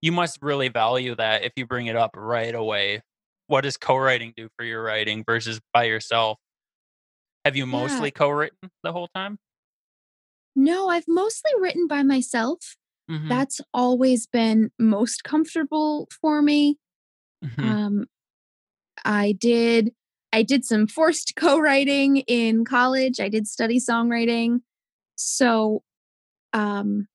you 0.02 0.12
must 0.12 0.38
really 0.42 0.68
value 0.68 1.14
that 1.16 1.44
if 1.44 1.52
you 1.56 1.66
bring 1.66 1.86
it 1.86 1.96
up 1.96 2.12
right 2.16 2.54
away? 2.54 3.02
What 3.48 3.62
does 3.62 3.76
co-writing 3.76 4.32
do 4.36 4.48
for 4.56 4.64
your 4.64 4.82
writing 4.82 5.24
versus 5.24 5.60
by 5.72 5.84
yourself? 5.84 6.38
Have 7.44 7.56
you 7.56 7.66
Yeah. 7.70 8.06
mostly 8.06 8.10
co-written 8.12 8.70
the 8.84 8.92
whole 8.92 9.08
time? 9.08 9.38
No, 10.56 10.88
I've 10.88 11.08
mostly 11.08 11.52
written 11.58 11.86
by 11.86 12.02
myself. 12.02 12.76
Mhm, 13.08 13.28
That's 13.28 13.60
always 13.74 14.26
been 14.26 14.70
most 14.78 15.24
comfortable 15.24 16.08
for 16.20 16.42
me. 16.42 16.78
mhm. 17.42 17.78
Um, 17.78 18.06
I 19.04 19.32
did 19.32 19.92
I 20.32 20.42
did 20.42 20.64
some 20.64 20.86
forced 20.88 21.34
co-writing 21.36 22.18
in 22.28 22.64
college. 22.64 23.20
I 23.20 23.28
did 23.28 23.46
study 23.46 23.78
songwriting. 23.78 24.60
So 25.16 25.82
um 26.52 27.08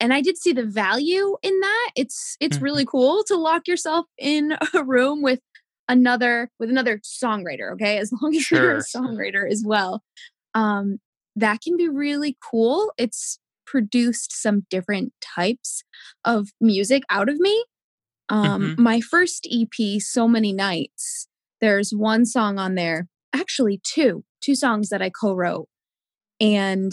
and 0.00 0.14
I 0.14 0.20
did 0.22 0.38
see 0.38 0.52
the 0.52 0.64
value 0.66 1.36
in 1.42 1.58
that. 1.60 1.90
It's 1.96 2.36
it's 2.40 2.60
Mhm. 2.60 2.62
really 2.62 2.84
cool 2.86 3.24
to 3.24 3.36
lock 3.36 3.68
yourself 3.68 4.06
in 4.18 4.56
a 4.74 4.84
room 4.84 5.22
with 5.22 5.40
another 5.88 6.50
with 6.58 6.70
another 6.70 6.98
songwriter, 6.98 7.72
okay? 7.74 7.98
As 7.98 8.12
long 8.22 8.34
as 8.34 8.50
you're 8.50 8.76
a 8.76 8.80
songwriter 8.80 9.50
as 9.50 9.62
well. 9.66 10.02
Um 10.54 10.98
that 11.36 11.60
can 11.60 11.76
be 11.76 11.88
really 11.88 12.36
cool. 12.42 12.92
It's 12.96 13.38
produced 13.66 14.32
some 14.32 14.64
different 14.70 15.12
types 15.20 15.82
of 16.24 16.48
music 16.60 17.02
out 17.10 17.28
of 17.28 17.38
me. 17.38 17.64
Um, 18.28 18.74
Mhm. 18.76 18.78
my 18.78 19.00
first 19.00 19.46
EP, 19.50 20.00
So 20.00 20.26
Many 20.26 20.52
Nights, 20.52 21.28
there's 21.60 21.92
one 21.92 22.24
song 22.24 22.58
on 22.58 22.74
there, 22.74 23.08
actually 23.34 23.80
two, 23.82 24.24
two 24.40 24.54
songs 24.54 24.88
that 24.88 25.02
I 25.02 25.10
co-wrote. 25.10 25.68
And 26.40 26.92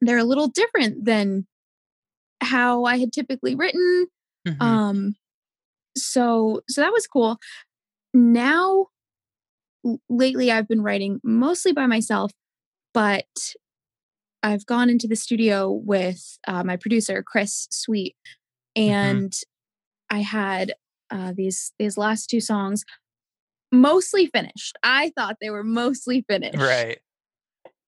they're 0.00 0.18
a 0.18 0.24
little 0.24 0.48
different 0.48 1.04
than 1.06 1.46
how 2.40 2.84
I 2.84 2.98
had 2.98 3.12
typically 3.12 3.54
written. 3.54 4.06
Mhm. 4.46 4.62
Um, 4.62 5.16
so 5.96 6.60
so 6.68 6.80
that 6.82 6.92
was 6.92 7.06
cool. 7.06 7.38
Now 8.16 8.86
lately 10.08 10.50
I've 10.50 10.66
been 10.66 10.80
writing 10.82 11.20
mostly 11.22 11.72
by 11.72 11.86
myself, 11.86 12.32
but 12.94 13.26
I've 14.42 14.64
gone 14.64 14.88
into 14.88 15.06
the 15.06 15.16
studio 15.16 15.70
with 15.70 16.38
uh, 16.48 16.64
my 16.64 16.76
producer 16.76 17.22
Chris 17.22 17.68
Sweet, 17.70 18.16
and 18.74 19.34
I 20.08 20.20
had 20.20 20.72
uh, 21.10 21.34
these 21.36 21.72
these 21.78 21.98
last 21.98 22.30
two 22.30 22.40
songs 22.40 22.84
mostly 23.70 24.26
finished. 24.28 24.76
I 24.82 25.12
thought 25.14 25.36
they 25.40 25.50
were 25.50 25.64
mostly 25.64 26.24
finished, 26.26 26.56
right. 26.56 26.98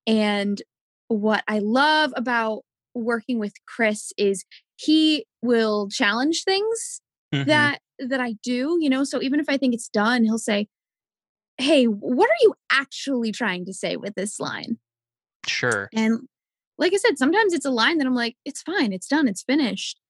and 0.06 0.60
what 1.08 1.42
I 1.48 1.60
love 1.60 2.12
about 2.16 2.64
working 2.94 3.38
with 3.38 3.54
Chris 3.66 4.12
is 4.18 4.44
he 4.76 5.24
will 5.40 5.88
challenge 5.88 6.44
things 6.44 7.00
Mhm. 7.32 7.46
that 7.46 7.80
that 7.98 8.20
I 8.20 8.34
do, 8.42 8.78
you 8.80 8.90
know. 8.90 9.04
So 9.04 9.22
even 9.22 9.40
if 9.40 9.48
I 9.48 9.56
think 9.56 9.74
it's 9.74 9.88
done, 9.88 10.24
he'll 10.24 10.38
say, 10.38 10.68
"Hey, 11.56 11.84
what 11.84 12.28
are 12.28 12.40
you 12.42 12.54
actually 12.70 13.32
trying 13.32 13.64
to 13.66 13.72
say 13.72 13.96
with 13.96 14.14
this 14.14 14.40
line?" 14.40 14.78
Sure. 15.46 15.88
And 15.94 16.28
like 16.78 16.92
I 16.92 16.96
said, 16.96 17.18
sometimes 17.18 17.52
it's 17.52 17.66
a 17.66 17.70
line 17.70 17.98
that 17.98 18.06
I'm 18.06 18.14
like, 18.14 18.36
"It's 18.44 18.62
fine, 18.62 18.92
it's 18.92 19.08
done, 19.08 19.28
it's 19.28 19.42
finished," 19.42 20.00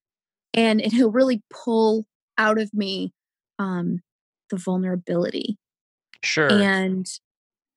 and 0.55 0.81
and 0.81 0.93
he'll 0.93 1.11
really 1.13 1.43
pull 1.51 2.07
out 2.37 2.59
of 2.59 2.73
me 2.73 3.13
um 3.59 4.01
the 4.51 4.57
vulnerability 4.57 5.59
Sure. 6.25 6.51
and 6.51 7.07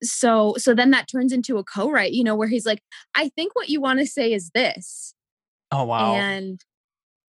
so 0.04 0.56
so 0.58 0.74
then 0.74 0.92
that 0.92 1.08
turns 1.08 1.32
into 1.32 1.58
a 1.58 1.64
co-write 1.64 2.14
you 2.14 2.24
know 2.24 2.36
where 2.36 2.48
he's 2.48 2.66
like 2.66 2.82
i 3.14 3.30
think 3.30 3.56
what 3.56 3.70
you 3.70 3.80
want 3.80 4.00
to 4.00 4.06
say 4.06 4.34
is 4.34 4.50
this 4.54 5.14
oh 5.72 5.84
wow. 5.84 6.14
and 6.14 6.64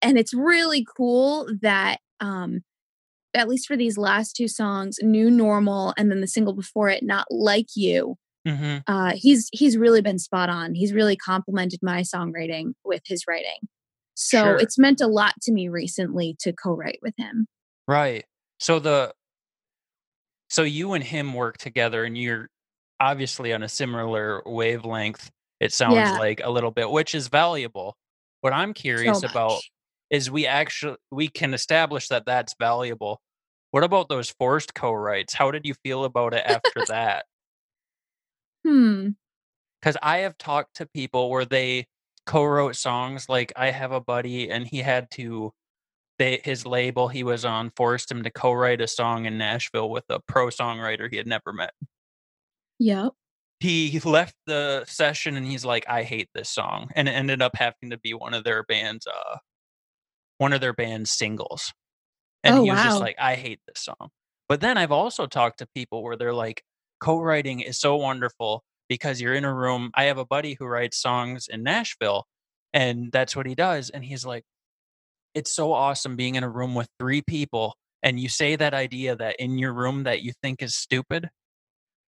and 0.01 0.17
it's 0.17 0.33
really 0.33 0.85
cool 0.97 1.47
that 1.61 1.99
um 2.19 2.63
at 3.35 3.47
least 3.49 3.67
for 3.67 3.77
these 3.77 3.97
last 3.97 4.35
two 4.35 4.47
songs 4.47 4.97
new 5.01 5.29
normal 5.29 5.93
and 5.97 6.11
then 6.11 6.21
the 6.21 6.27
single 6.27 6.53
before 6.53 6.89
it 6.89 7.03
not 7.03 7.25
like 7.29 7.67
you 7.75 8.15
hmm 8.45 8.83
uh 8.87 9.13
he's 9.15 9.49
he's 9.53 9.77
really 9.77 10.01
been 10.01 10.19
spot 10.19 10.49
on 10.49 10.73
he's 10.73 10.93
really 10.93 11.15
complimented 11.15 11.79
my 11.83 12.01
songwriting 12.01 12.73
with 12.85 13.01
his 13.05 13.25
writing 13.27 13.59
so 14.15 14.41
Sure. 14.41 14.57
it's 14.57 14.79
meant 14.79 15.01
a 15.01 15.07
lot 15.07 15.33
to 15.41 15.51
me 15.51 15.69
recently 15.69 16.35
to 16.39 16.53
co-write 16.53 16.99
with 17.01 17.13
him 17.17 17.47
Right. 17.87 18.25
So 18.59 18.79
the 18.79 19.13
so 20.49 20.63
you 20.63 20.93
and 20.93 21.03
him 21.03 21.33
work 21.33 21.57
together 21.57 22.03
and 22.03 22.17
you're 22.17 22.49
obviously 22.99 23.53
on 23.53 23.63
a 23.63 23.69
similar 23.69 24.41
wavelength. 24.45 25.31
It 25.59 25.73
sounds 25.73 26.13
Yeah. 26.13 26.17
like 26.17 26.41
a 26.43 26.49
little 26.49 26.71
bit, 26.71 26.89
which 26.89 27.15
is 27.15 27.27
valuable. 27.27 27.97
What 28.41 28.53
I'm 28.53 28.73
curious 28.73 29.23
so 29.23 29.23
about 29.23 29.63
is 30.13 30.31
we 30.31 30.47
actually 30.47 30.97
we 31.11 31.29
can 31.29 31.53
establish 31.55 32.09
that 32.09 32.25
that's 32.27 32.55
valuable. 32.59 33.21
What 33.71 33.83
about 33.85 34.09
those 34.09 34.31
forced 34.31 34.75
co-writes? 34.75 35.35
How 35.35 35.51
did 35.51 35.65
you 35.67 35.75
feel 35.83 36.05
about 36.05 36.33
it 36.35 36.45
after 36.45 36.83
that? 36.89 37.25
hmm 38.63 39.15
Because 39.81 39.97
I 40.01 40.19
have 40.19 40.37
talked 40.37 40.75
to 40.77 40.85
people 40.87 41.29
where 41.29 41.45
they 41.45 41.87
co-wrote 42.25 42.75
songs. 42.75 43.27
Like 43.29 43.51
I 43.55 43.71
have 43.71 43.91
a 43.91 44.01
buddy, 44.01 44.49
and 44.49 44.67
he 44.67 44.79
had 44.79 45.09
to. 45.11 45.53
They 46.19 46.41
his 46.43 46.65
label 46.65 47.09
he 47.09 47.23
was 47.23 47.45
on 47.45 47.71
forced 47.77 48.11
him 48.11 48.23
to 48.23 48.31
co-write 48.31 48.81
a 48.81 48.87
song 48.87 49.25
in 49.25 49.37
Nashville 49.37 49.89
with 49.89 50.05
a 50.09 50.19
pro 50.21 50.47
songwriter 50.49 51.09
he 51.11 51.17
had 51.17 51.27
never 51.27 51.53
met. 51.53 51.73
yep 52.79 53.13
He 53.59 53.99
left 54.01 54.35
the 54.45 54.83
session 54.85 55.37
and 55.37 55.45
he's 55.45 55.63
like, 55.65 55.85
"I 55.87 56.03
hate 56.03 56.29
this 56.33 56.49
song," 56.49 56.91
and 56.95 57.07
it 57.07 57.13
ended 57.13 57.41
up 57.41 57.55
having 57.55 57.89
to 57.91 57.97
be 57.97 58.13
one 58.13 58.33
of 58.33 58.43
their 58.43 58.63
band's 58.63 59.07
uh 59.07 59.37
one 60.43 60.53
of 60.53 60.61
their 60.61 60.73
band's 60.73 61.11
singles. 61.11 61.73
And 62.43 62.55
oh 62.57 62.63
he 62.63 62.71
was 62.71 62.81
just 62.81 63.01
like, 63.01 63.15
"I 63.19 63.35
hate 63.35 63.61
this 63.67 63.81
song." 63.83 64.11
But 64.49 64.61
then 64.61 64.77
I've 64.77 64.91
also 64.91 65.27
talked 65.27 65.59
to 65.59 65.67
people 65.75 66.03
where 66.03 66.17
they're 66.17 66.33
like, 66.33 66.63
"Co-writing 66.99 67.61
is 67.61 67.79
so 67.79 67.95
wonderful 67.97 68.63
because 68.89 69.21
you're 69.21 69.35
in 69.35 69.45
a 69.45 69.53
room." 69.53 69.91
I 69.95 70.05
have 70.05 70.17
a 70.19 70.25
buddy 70.25 70.55
who 70.59 70.65
writes 70.67 70.97
songs 71.01 71.47
in 71.49 71.63
Nashville, 71.63 72.25
and 72.73 73.11
that's 73.11 73.35
what 73.35 73.47
he 73.47 73.55
does. 73.55 73.89
And 73.91 74.03
he's 74.05 74.25
like, 74.25 74.43
"It's 75.35 75.53
so 75.55 75.73
awesome 75.73 76.15
being 76.17 76.35
in 76.35 76.43
a 76.43 76.49
room 76.49 76.75
with 76.75 76.89
three 76.99 77.21
people, 77.21 77.75
and 78.03 78.19
you 78.19 78.29
say 78.29 78.55
that 78.57 78.73
idea 78.73 79.15
that 79.15 79.37
in 79.39 79.57
your 79.59 79.73
room 79.73 80.03
that 80.03 80.21
you 80.23 80.33
think 80.43 80.61
is 80.63 80.75
stupid, 80.75 81.29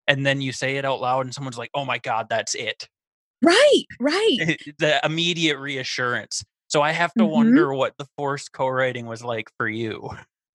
and 0.08 0.26
then 0.26 0.42
you 0.42 0.54
say 0.54 0.78
it 0.78 0.86
out 0.86 1.02
loud, 1.02 1.26
and 1.26 1.34
someone's 1.36 1.58
like, 1.58 1.72
"Oh 1.76 1.86
my 1.86 2.00
god, 2.00 2.28
that's 2.30 2.56
it." 2.56 2.88
right 3.44 3.84
right 4.00 4.38
eh, 4.40 4.56
the 4.80 5.02
immediate 5.06 5.58
reassurance. 5.58 6.44
So 6.72 6.82
I 6.82 6.92
have 6.94 7.16
to 7.18 7.26
hmm 7.26 7.32
wonder 7.34 7.74
what 7.76 7.98
the 7.98 8.08
forced 8.18 8.54
co-writing 8.54 9.06
was 9.06 9.24
like 9.24 9.50
for 9.58 9.68
you. 9.68 10.10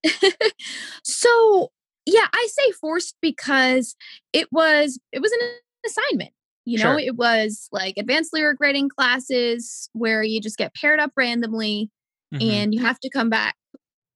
so 1.04 1.70
yeah 2.06 2.26
i 2.32 2.48
say 2.50 2.72
forced 2.72 3.16
because 3.20 3.96
it 4.32 4.46
was 4.52 4.98
it 5.12 5.20
was 5.20 5.32
an 5.32 5.40
assignment 5.86 6.30
you 6.64 6.78
know 6.78 6.96
Sure. 6.96 6.98
it 6.98 7.16
was 7.16 7.68
like 7.72 7.94
advanced 7.98 8.32
lyric 8.32 8.58
writing 8.60 8.88
classes 8.88 9.88
where 9.92 10.22
you 10.22 10.40
just 10.40 10.58
get 10.58 10.74
paired 10.74 11.00
up 11.00 11.10
randomly 11.16 11.90
Mhm. 12.32 12.40
and 12.40 12.74
you 12.74 12.80
have 12.80 12.98
to 13.00 13.10
come 13.10 13.30
back 13.30 13.56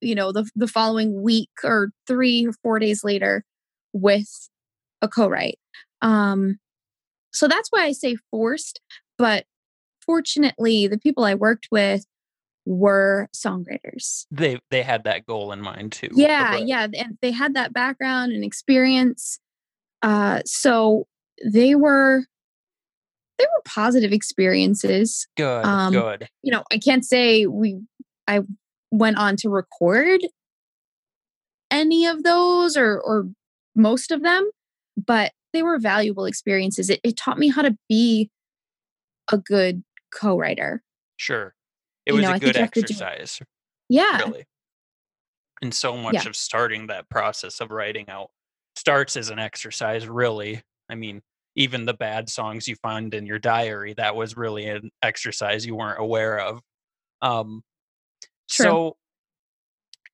you 0.00 0.14
know 0.14 0.32
the 0.32 0.48
the 0.56 0.68
following 0.68 1.22
week 1.22 1.50
or 1.64 1.90
3 2.06 2.46
or 2.46 2.52
4 2.62 2.78
days 2.78 3.04
later 3.04 3.44
with 3.92 4.48
a 5.02 5.08
co-write 5.08 5.58
um 6.02 6.58
so 7.32 7.48
that's 7.48 7.68
why 7.70 7.84
i 7.84 7.92
say 7.92 8.16
forced 8.30 8.80
but 9.18 9.44
fortunately 10.10 10.88
the 10.88 10.98
people 10.98 11.22
i 11.24 11.34
worked 11.34 11.68
with 11.70 12.04
were 12.66 13.28
songwriters 13.34 14.26
They 14.32 14.58
they 14.70 14.82
had 14.82 15.04
that 15.04 15.24
goal 15.24 15.52
in 15.52 15.60
mind 15.60 15.92
too. 15.92 16.08
yeah 16.12 16.52
Right. 16.52 16.66
yeah 16.66 16.88
and 16.98 17.16
they 17.22 17.30
had 17.30 17.54
that 17.54 17.72
background 17.72 18.32
and 18.32 18.42
experience 18.44 19.38
uh 20.02 20.40
so 20.44 21.06
they 21.44 21.74
were 21.76 22.24
they 23.38 23.44
were 23.44 23.62
positive 23.64 24.12
experiences 24.12 25.28
Good. 25.36 25.64
um 25.64 25.92
good. 25.92 26.28
you 26.42 26.50
know 26.52 26.64
i 26.72 26.78
can't 26.78 27.04
say 27.04 27.46
we 27.46 27.78
i 28.26 28.40
went 28.90 29.16
on 29.16 29.36
to 29.36 29.48
record 29.48 30.20
any 31.70 32.04
of 32.06 32.24
those 32.24 32.76
or 32.76 33.00
or 33.00 33.28
most 33.76 34.10
of 34.10 34.22
them 34.22 34.50
but 35.06 35.30
they 35.52 35.62
were 35.62 35.78
valuable 35.78 36.24
experiences 36.26 36.90
it, 36.90 37.00
it 37.04 37.16
taught 37.16 37.38
me 37.38 37.48
how 37.48 37.62
to 37.62 37.76
be 37.88 38.28
a 39.32 39.38
good 39.38 39.82
co-writer 40.12 40.82
Sure. 41.16 41.54
It 42.06 42.12
you 42.12 42.16
was 42.16 42.22
know 42.24 42.34
a 42.34 42.38
good 42.38 42.54
to 42.54 42.60
do 42.60 42.64
exercise, 42.64 43.40
yeah 43.90 44.18
really. 44.18 44.46
And 45.62 45.74
so 45.74 45.96
much 45.98 46.14
yeah 46.14 46.26
of 46.26 46.34
starting 46.34 46.86
that 46.86 47.10
process 47.10 47.60
of 47.60 47.70
writing 47.70 48.08
out 48.08 48.30
starts 48.74 49.16
as 49.18 49.28
an 49.28 49.38
exercise, 49.38 50.08
really. 50.08 50.62
I 50.88 50.94
mean, 50.94 51.20
even 51.56 51.84
the 51.84 51.92
bad 51.92 52.30
songs 52.30 52.66
you 52.66 52.76
find 52.76 53.12
in 53.12 53.26
your 53.26 53.38
diary, 53.38 53.92
that 53.98 54.16
was 54.16 54.36
really 54.36 54.66
an 54.66 54.90
exercise 55.02 55.66
you 55.66 55.74
weren't 55.74 56.00
aware 56.00 56.40
of. 56.40 56.62
Um, 57.20 57.62
true 58.50 58.64
so 58.64 58.96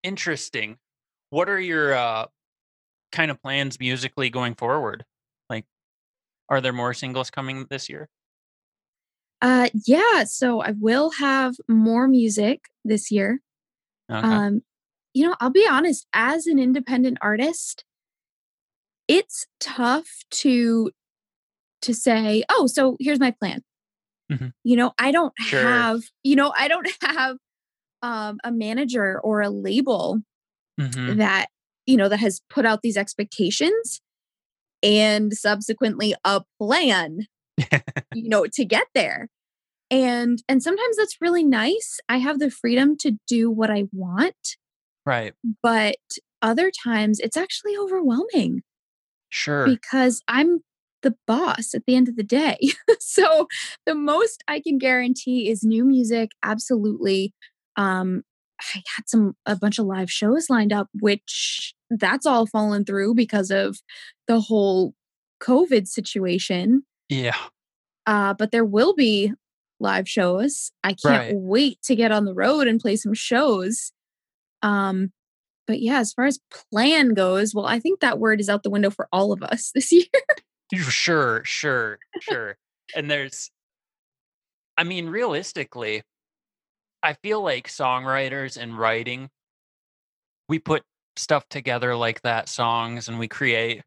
interesting. 0.03 0.79
What 1.31 1.49
are 1.49 1.61
your 1.61 1.95
uh, 1.95 2.27
kind 3.13 3.31
of 3.31 3.41
plans 3.41 3.79
musically 3.79 4.31
going 4.31 4.57
forward? 4.57 5.05
Like, 5.49 5.67
are 6.49 6.61
there 6.61 6.73
more 6.73 6.95
singles 6.95 7.31
coming 7.31 7.67
this 7.71 7.89
year? 7.89 8.09
Uh 9.43 9.69
yeah 9.87 10.25
so 10.25 10.61
i 10.61 10.73
will 10.81 11.11
have 11.13 11.55
more 11.69 12.09
music 12.09 12.65
this 12.85 13.11
year 13.11 13.41
Okay. 14.11 14.23
um 14.27 14.61
you 15.15 15.27
know 15.27 15.35
i'll 15.41 15.51
be 15.51 15.67
honest 15.69 16.07
as 16.13 16.47
an 16.47 16.59
independent 16.59 17.19
artist 17.21 17.85
it's 19.09 19.47
tough 19.61 20.07
to 20.31 20.91
to 21.83 21.95
say 21.95 22.43
oh 22.49 22.67
so 22.67 22.97
here's 23.01 23.21
my 23.21 23.31
plan 23.31 23.61
Mhm. 24.31 24.53
you 24.65 24.77
know 24.77 24.93
i 24.99 25.11
don't 25.13 25.33
Sure. 25.39 25.61
have 25.63 26.01
you 26.25 26.35
know 26.37 26.53
i 26.59 26.69
don't 26.69 26.89
have 27.03 27.37
um 28.03 28.39
a 28.45 28.53
manager 28.53 29.21
or 29.23 29.41
a 29.41 29.51
label 29.51 30.21
hmm 30.79 31.17
that 31.19 31.47
you 31.87 31.97
know 31.97 32.09
that 32.09 32.19
has 32.19 32.41
put 32.51 32.67
out 32.67 32.83
these 32.83 32.97
expectations 32.97 34.01
and 34.83 35.33
subsequently 35.33 36.15
a 36.25 36.43
plan 36.61 37.21
you 38.15 38.29
know 38.29 38.47
to 38.53 38.65
get 38.65 38.87
there. 38.95 39.29
And 39.91 40.43
and 40.49 40.63
sometimes 40.63 40.97
that's 40.97 41.17
really 41.21 41.45
nice. 41.45 41.99
I 42.09 42.19
have 42.19 42.39
the 42.39 42.51
freedom 42.51 42.97
to 42.99 43.13
do 43.27 43.51
what 43.51 43.71
i 43.71 43.85
want. 43.93 44.57
Right. 45.05 45.35
but 45.63 45.97
other 46.43 46.71
times 46.71 47.21
it's 47.21 47.37
actually 47.37 47.77
overwhelming. 47.77 48.63
Sure. 49.29 49.67
because 49.67 50.23
i'm 50.29 50.61
the 51.03 51.15
boss 51.27 51.75
at 51.75 51.83
the 51.87 51.95
end 51.95 52.09
of 52.09 52.17
the 52.17 52.23
day. 52.25 52.59
So 53.01 53.47
the 53.87 53.95
most 53.95 54.43
i 54.49 54.61
can 54.61 54.79
guarantee 54.79 55.49
is 55.49 55.63
new 55.63 55.85
music 55.85 56.31
absolutely. 56.43 57.33
Um 57.77 58.23
i 58.61 58.83
had 58.97 59.09
some 59.09 59.35
a 59.47 59.55
bunch 59.57 59.79
of 59.79 59.87
live 59.87 60.11
shows 60.11 60.51
lined 60.51 60.73
up 60.73 60.89
which 61.01 61.75
that's 61.91 62.27
all 62.27 62.47
fallen 62.47 62.85
through 62.85 63.15
because 63.15 63.51
of 63.51 63.79
the 64.27 64.41
whole 64.41 64.95
covid 65.41 65.87
situation 65.87 66.83
Yeah. 67.09 67.37
uh, 68.07 68.35
but 68.35 68.51
there 68.53 68.65
will 68.65 68.95
be 68.95 69.33
live 69.81 70.09
shows. 70.09 70.71
I 70.83 70.95
can't 70.95 71.05
Right. 71.05 71.35
wait 71.35 71.83
to 71.83 71.95
get 71.97 72.13
on 72.13 72.25
the 72.25 72.35
road 72.35 72.67
and 72.67 72.81
play 72.81 72.97
some 72.97 73.15
shows. 73.15 73.93
Um, 74.63 75.13
but 75.67 75.81
yeah, 75.81 75.99
as 75.99 76.13
far 76.13 76.25
as 76.25 76.39
plan 76.73 77.15
goes, 77.15 77.55
well, 77.55 77.67
I 77.67 77.79
think 77.81 78.01
that 78.01 78.19
word 78.19 78.41
is 78.41 78.49
out 78.49 78.63
the 78.63 78.71
window 78.71 78.91
for 78.91 79.09
all 79.13 79.33
of 79.33 79.43
us 79.43 79.71
this 79.75 79.93
year. 79.93 80.05
Sure. 80.75 81.43
Sure. 81.45 81.99
Sure. 82.21 82.57
and 82.95 83.11
there's, 83.11 83.51
I 84.79 84.85
mean, 84.85 85.09
realistically, 85.09 86.03
I 87.03 87.15
feel 87.15 87.43
like 87.43 87.69
songwriters 87.69 88.57
and 88.57 88.79
writing, 88.79 89.29
we 90.49 90.59
put 90.59 90.83
stuff 91.17 91.49
together 91.49 91.95
like 91.97 92.23
that, 92.23 92.49
songs, 92.49 93.09
and 93.09 93.19
we 93.19 93.27
create, 93.29 93.83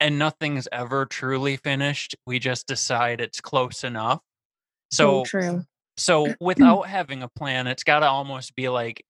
and 0.00 0.18
nothing's 0.18 0.66
ever 0.72 1.06
truly 1.06 1.56
finished. 1.56 2.16
We 2.26 2.38
just 2.38 2.66
decide 2.66 3.20
it's 3.20 3.40
close 3.40 3.84
enough. 3.84 4.20
So 4.90 5.24
So, 5.24 5.24
true. 5.24 5.64
so 5.96 6.26
mm. 6.26 6.36
without 6.40 6.82
having 6.82 7.22
a 7.22 7.28
plan, 7.28 7.66
it's 7.66 7.84
got 7.84 8.00
to 8.00 8.06
almost 8.06 8.56
be 8.56 8.68
like, 8.68 9.04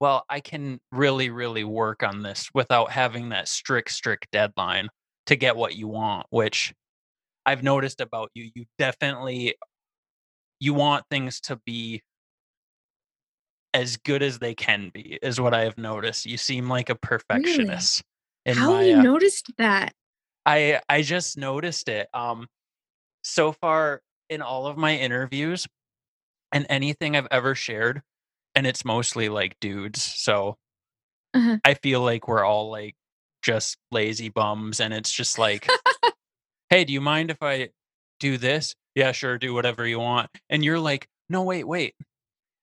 well, 0.00 0.24
I 0.28 0.40
can 0.40 0.80
really, 0.90 1.30
really 1.30 1.64
work 1.64 2.02
on 2.02 2.22
this 2.22 2.50
without 2.52 2.90
having 2.90 3.28
that 3.28 3.46
strict, 3.46 3.92
strict 3.92 4.26
deadline 4.32 4.88
to 5.26 5.36
get 5.36 5.54
what 5.54 5.76
you 5.76 5.86
want, 5.86 6.26
which 6.30 6.74
I've 7.46 7.62
noticed 7.62 8.00
about 8.00 8.30
you. 8.34 8.50
You 8.54 8.64
definitely 8.78 9.54
you 10.62 10.74
want 10.74 11.04
things 11.10 11.40
to 11.40 11.58
be 11.66 12.02
as 13.74 13.96
good 13.96 14.22
as 14.22 14.38
they 14.38 14.54
can 14.54 14.90
be 14.94 15.18
is 15.20 15.40
what 15.40 15.54
I 15.54 15.62
have 15.62 15.76
noticed. 15.76 16.24
You 16.24 16.36
seem 16.36 16.68
like 16.68 16.88
a 16.88 16.94
perfectionist. 16.94 18.02
Really? 18.46 18.58
How 18.58 18.72
my, 18.72 18.82
you 18.82 18.96
uh, 18.96 19.02
noticed 19.02 19.52
that? 19.58 19.92
I 20.44 20.80
I 20.88 21.02
just 21.02 21.36
noticed 21.36 21.88
it. 21.88 22.08
Um 22.14 22.48
so 23.22 23.52
far 23.52 24.02
in 24.28 24.42
all 24.42 24.66
of 24.66 24.76
my 24.76 24.96
interviews 24.96 25.66
and 26.52 26.66
anything 26.68 27.16
I've 27.16 27.28
ever 27.30 27.54
shared, 27.54 28.02
and 28.54 28.66
it's 28.66 28.84
mostly 28.84 29.28
like 29.28 29.56
dudes. 29.60 30.02
So 30.02 30.56
uh-huh. 31.34 31.58
I 31.64 31.74
feel 31.74 32.02
like 32.02 32.28
we're 32.28 32.44
all 32.44 32.70
like 32.70 32.94
just 33.42 33.76
lazy 33.90 34.28
bums 34.28 34.80
and 34.80 34.94
it's 34.94 35.10
just 35.10 35.38
like 35.38 35.68
hey, 36.70 36.84
do 36.84 36.92
you 36.92 37.00
mind 37.00 37.30
if 37.30 37.38
I 37.42 37.70
do 38.20 38.38
this? 38.38 38.74
Yeah, 38.94 39.12
sure, 39.12 39.38
do 39.38 39.52
whatever 39.52 39.86
you 39.86 39.98
want. 39.98 40.30
And 40.48 40.64
you're 40.64 40.78
like, 40.78 41.06
no, 41.28 41.42
wait, 41.42 41.66
wait. 41.66 41.94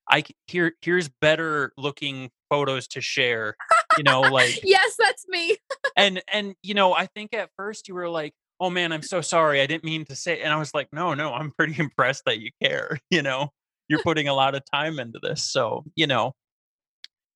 I 0.09 0.23
here 0.47 0.73
here's 0.81 1.09
better 1.21 1.73
looking 1.77 2.31
photos 2.49 2.87
to 2.89 3.01
share. 3.01 3.55
You 3.99 4.03
know, 4.03 4.21
like 4.21 4.61
yes, 4.63 4.95
that's 4.97 5.27
me. 5.27 5.57
and 5.97 6.21
and 6.31 6.55
you 6.63 6.73
know, 6.73 6.93
I 6.93 7.05
think 7.05 7.33
at 7.33 7.49
first 7.57 7.89
you 7.89 7.95
were 7.95 8.07
like, 8.07 8.33
oh 8.61 8.69
man, 8.69 8.93
I'm 8.93 9.01
so 9.01 9.19
sorry, 9.19 9.59
I 9.59 9.65
didn't 9.65 9.83
mean 9.83 10.05
to 10.05 10.15
say. 10.15 10.41
And 10.41 10.53
I 10.53 10.55
was 10.55 10.73
like, 10.73 10.87
no, 10.93 11.13
no, 11.13 11.33
I'm 11.33 11.51
pretty 11.51 11.75
impressed 11.79 12.23
that 12.25 12.39
you 12.39 12.51
care. 12.63 12.99
You 13.11 13.21
know, 13.21 13.49
you're 13.89 14.01
putting 14.03 14.29
a 14.29 14.33
lot 14.33 14.55
of 14.55 14.63
time 14.73 14.99
into 14.99 15.19
this, 15.21 15.43
so 15.43 15.83
you 15.97 16.07
know, 16.07 16.33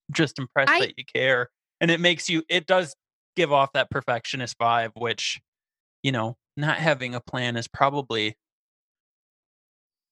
just 0.09 0.39
impressed 0.39 0.71
I, 0.71 0.79
that 0.79 0.97
you 0.97 1.03
care, 1.13 1.49
and 1.81 1.91
it 1.91 1.99
makes 1.99 2.29
you. 2.29 2.43
It 2.47 2.65
does 2.65 2.95
give 3.35 3.51
off 3.51 3.73
that 3.73 3.89
perfectionist 3.91 4.57
vibe, 4.57 4.91
which 4.95 5.41
you 6.01 6.13
know, 6.13 6.37
not 6.55 6.77
having 6.77 7.13
a 7.13 7.19
plan 7.19 7.57
is 7.57 7.67
probably 7.67 8.37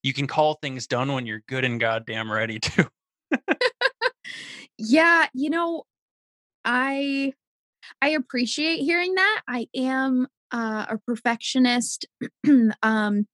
you 0.03 0.11
can 0.11 0.27
call 0.27 0.55
things 0.55 0.85
done 0.85 1.13
when 1.13 1.25
you're 1.25 1.43
good 1.47 1.63
and 1.63 1.79
goddamn 1.79 2.29
ready 2.29 2.59
to. 2.59 2.89
yeah, 4.77 5.27
you 5.33 5.49
know, 5.49 5.83
I 6.65 7.33
I 8.01 8.09
appreciate 8.09 8.79
hearing 8.79 9.15
that. 9.15 9.41
I 9.47 9.67
am 9.75 10.27
uh, 10.51 10.85
a 10.89 10.97
perfectionist, 11.05 12.05
um, 12.83 13.27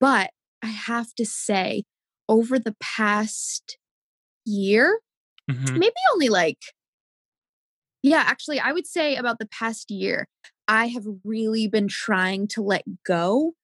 but 0.00 0.30
I 0.62 0.66
have 0.68 1.14
to 1.16 1.26
say, 1.26 1.84
over 2.28 2.58
the 2.58 2.76
past 2.80 3.78
year, 4.44 5.00
mm-hmm. 5.50 5.78
maybe 5.78 5.94
only 6.12 6.28
like, 6.28 6.58
yeah, 8.02 8.22
actually, 8.26 8.60
I 8.60 8.72
would 8.72 8.86
say 8.86 9.16
about 9.16 9.38
the 9.38 9.48
past 9.48 9.90
year, 9.90 10.28
I 10.68 10.86
have 10.88 11.04
really 11.24 11.68
been 11.68 11.88
trying 11.88 12.48
to 12.48 12.62
let 12.62 12.84
go 13.04 13.54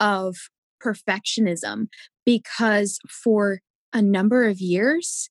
of 0.00 0.36
perfectionism 0.82 1.88
because 2.24 2.98
for 3.08 3.60
a 3.92 4.02
number 4.02 4.48
of 4.48 4.60
years, 4.60 5.30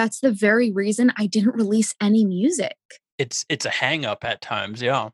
that's 0.00 0.20
the 0.20 0.32
very 0.32 0.72
reason 0.72 1.12
I 1.18 1.26
didn't 1.26 1.54
release 1.54 1.94
any 2.00 2.24
music. 2.24 2.76
It's 3.18 3.44
it's 3.50 3.66
a 3.66 3.70
hang 3.70 4.06
up 4.06 4.24
at 4.24 4.40
times, 4.40 4.80
yeah. 4.80 5.10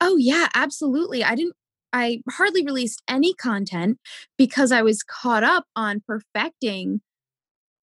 Oh 0.00 0.16
yeah, 0.16 0.48
absolutely. 0.54 1.22
I 1.22 1.34
didn't 1.34 1.56
I 1.92 2.22
hardly 2.30 2.64
released 2.64 3.02
any 3.06 3.34
content 3.34 3.98
because 4.38 4.72
I 4.72 4.80
was 4.80 5.02
caught 5.02 5.44
up 5.44 5.66
on 5.76 6.02
perfecting 6.06 7.02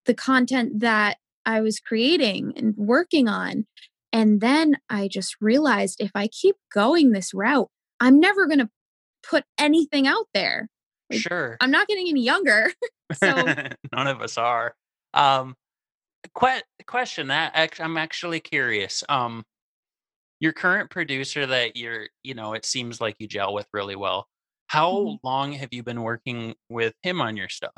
the 0.08 0.16
content 0.16 0.80
that 0.80 1.18
I 1.46 1.62
was 1.62 1.80
creating 1.80 2.54
and 2.56 2.74
working 2.76 3.28
on. 3.28 3.68
And 4.12 4.42
then 4.42 4.78
I 4.90 5.10
just 5.10 5.36
realized 5.40 6.02
if 6.02 6.12
I 6.16 6.28
keep 6.28 6.56
going 6.74 7.12
this 7.12 7.36
route, 7.36 7.70
I'm 8.00 8.20
never 8.20 8.48
going 8.48 8.60
to 8.60 8.70
put 9.22 9.44
anything 9.60 10.08
out 10.08 10.26
there. 10.34 10.70
Like, 11.12 11.20
sure. 11.20 11.58
I'm 11.62 11.72
not 11.72 11.88
getting 11.88 12.08
any 12.10 12.24
younger. 12.24 12.72
so 13.14 13.28
none 13.94 14.08
of 14.08 14.22
us 14.24 14.40
are. 14.40 14.74
Um 15.14 15.56
que- 16.34 16.64
question 16.86 17.28
that 17.28 17.54
I'm 17.80 17.98
actually 17.98 18.40
curious. 18.40 19.04
Um 19.10 19.44
your 20.40 20.54
current 20.54 20.90
producer 20.90 21.46
that 21.48 21.76
you're, 21.76 22.10
you 22.24 22.36
know, 22.36 22.54
it 22.54 22.64
seems 22.66 23.02
like 23.02 23.16
you 23.20 23.28
gel 23.28 23.54
with 23.54 23.68
really 23.74 23.96
well. 23.96 24.28
How 24.68 24.94
mm-hmm. 24.94 25.28
long 25.28 25.54
have 25.54 25.70
you 25.72 25.82
been 25.84 26.04
working 26.04 26.56
with 26.70 26.94
him 27.02 27.22
on 27.22 27.38
your 27.38 27.50
stuff? 27.50 27.72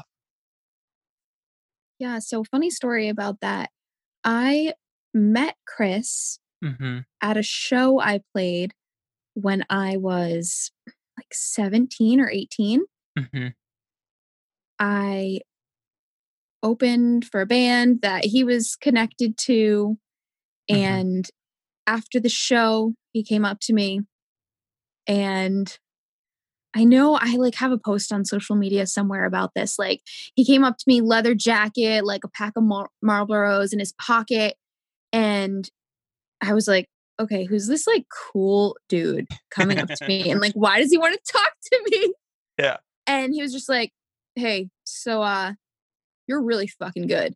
Yeah, 1.99 2.19
so 2.19 2.43
funny 2.43 2.69
story 2.69 3.09
about 3.09 3.41
that. 3.41 3.69
I 4.23 4.73
met 5.13 5.55
Chris 5.67 6.39
mm-hmm. 6.63 6.99
at 7.21 7.37
a 7.37 7.43
show 7.43 7.99
I 7.99 8.21
played 8.33 8.73
when 9.33 9.65
I 9.69 9.97
was 9.97 10.71
like 11.17 11.33
17 11.33 12.19
or 12.19 12.29
18. 12.29 12.83
Mm-hmm. 13.17 13.47
I 14.79 15.41
opened 16.61 17.25
for 17.25 17.41
a 17.41 17.45
band 17.45 18.01
that 18.01 18.25
he 18.25 18.43
was 18.43 18.75
connected 18.75 19.37
to. 19.37 19.97
Mm-hmm. 20.69 20.75
And 20.75 21.29
after 21.87 22.19
the 22.19 22.29
show, 22.29 22.93
he 23.11 23.23
came 23.23 23.45
up 23.45 23.59
to 23.61 23.73
me 23.73 24.01
and 25.07 25.77
I 26.75 26.83
know 26.83 27.15
I 27.15 27.35
like 27.35 27.55
have 27.55 27.71
a 27.71 27.79
post 27.79 28.13
on 28.13 28.23
social 28.25 28.55
media 28.55 28.85
somewhere 28.85 29.25
about 29.25 29.53
this. 29.55 29.79
Like 29.79 30.01
he 30.35 30.45
came 30.45 30.63
up 30.63 30.77
to 30.77 30.83
me, 30.87 31.01
leather 31.01 31.33
jacket, 31.33 32.05
like 32.05 32.23
a 32.23 32.29
pack 32.29 32.53
of 32.55 32.63
Mar- 32.63 32.91
Marlboros 33.03 33.73
in 33.73 33.79
his 33.79 33.93
pocket, 33.93 34.55
and 35.11 35.67
I 36.41 36.53
was 36.53 36.67
like, 36.67 36.85
okay, 37.19 37.45
who's 37.45 37.67
this 37.67 37.87
like 37.87 38.05
cool 38.31 38.77
dude 38.87 39.27
coming 39.49 39.79
up 39.79 39.89
to 39.89 40.07
me, 40.07 40.29
and 40.29 40.39
like 40.39 40.53
why 40.53 40.79
does 40.79 40.91
he 40.91 40.97
want 40.99 41.13
to 41.15 41.31
talk 41.31 41.51
to 41.71 41.81
me? 41.91 42.13
Yeah. 42.59 42.75
And 43.07 43.33
he 43.33 43.41
was 43.41 43.53
just 43.53 43.69
like, 43.69 43.93
hey, 44.35 44.67
so 44.83 45.21
uh, 45.21 45.53
you're 46.29 46.41
really 46.41 46.67
fucking 46.67 47.07
good. 47.07 47.33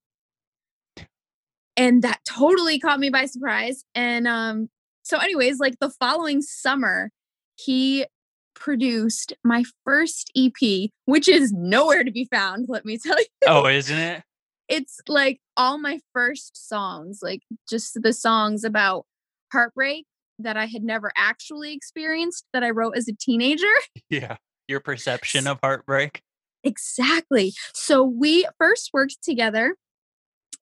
And 1.75 2.03
that 2.03 2.19
totally 2.29 2.79
caught 2.79 2.99
me 2.99 3.09
by 3.09 3.25
surprise. 3.25 3.83
And 3.95 4.27
um, 4.27 4.69
so, 5.01 5.17
anyways, 5.17 5.59
like 5.59 5.79
the 5.79 5.89
following 5.89 6.43
summer, 6.43 7.09
he 7.55 8.05
produced 8.53 9.33
my 9.43 9.63
first 9.83 10.31
EP, 10.37 10.89
which 11.05 11.27
is 11.27 11.51
nowhere 11.51 12.03
to 12.03 12.11
be 12.11 12.25
found, 12.25 12.67
let 12.69 12.85
me 12.85 12.97
tell 13.03 13.17
you. 13.17 13.25
Oh, 13.47 13.65
isn't 13.65 13.97
it? 13.97 14.23
It's 14.69 14.99
like 15.07 15.39
all 15.57 15.79
my 15.79 15.99
first 16.13 16.69
songs, 16.69 17.19
like 17.21 17.41
just 17.67 17.97
the 18.01 18.13
songs 18.13 18.63
about 18.63 19.05
heartbreak 19.51 20.05
that 20.39 20.55
I 20.55 20.65
had 20.67 20.83
never 20.83 21.11
actually 21.17 21.73
experienced 21.73 22.45
that 22.53 22.63
I 22.63 22.69
wrote 22.69 22.95
as 22.95 23.07
a 23.07 23.13
teenager. 23.13 23.65
Yeah. 24.09 24.37
Your 24.67 24.79
perception 24.79 25.47
of 25.47 25.59
heartbreak. 25.61 26.21
Exactly. 26.63 27.53
So 27.73 28.03
we 28.03 28.47
first 28.57 28.91
worked 28.93 29.17
together 29.23 29.75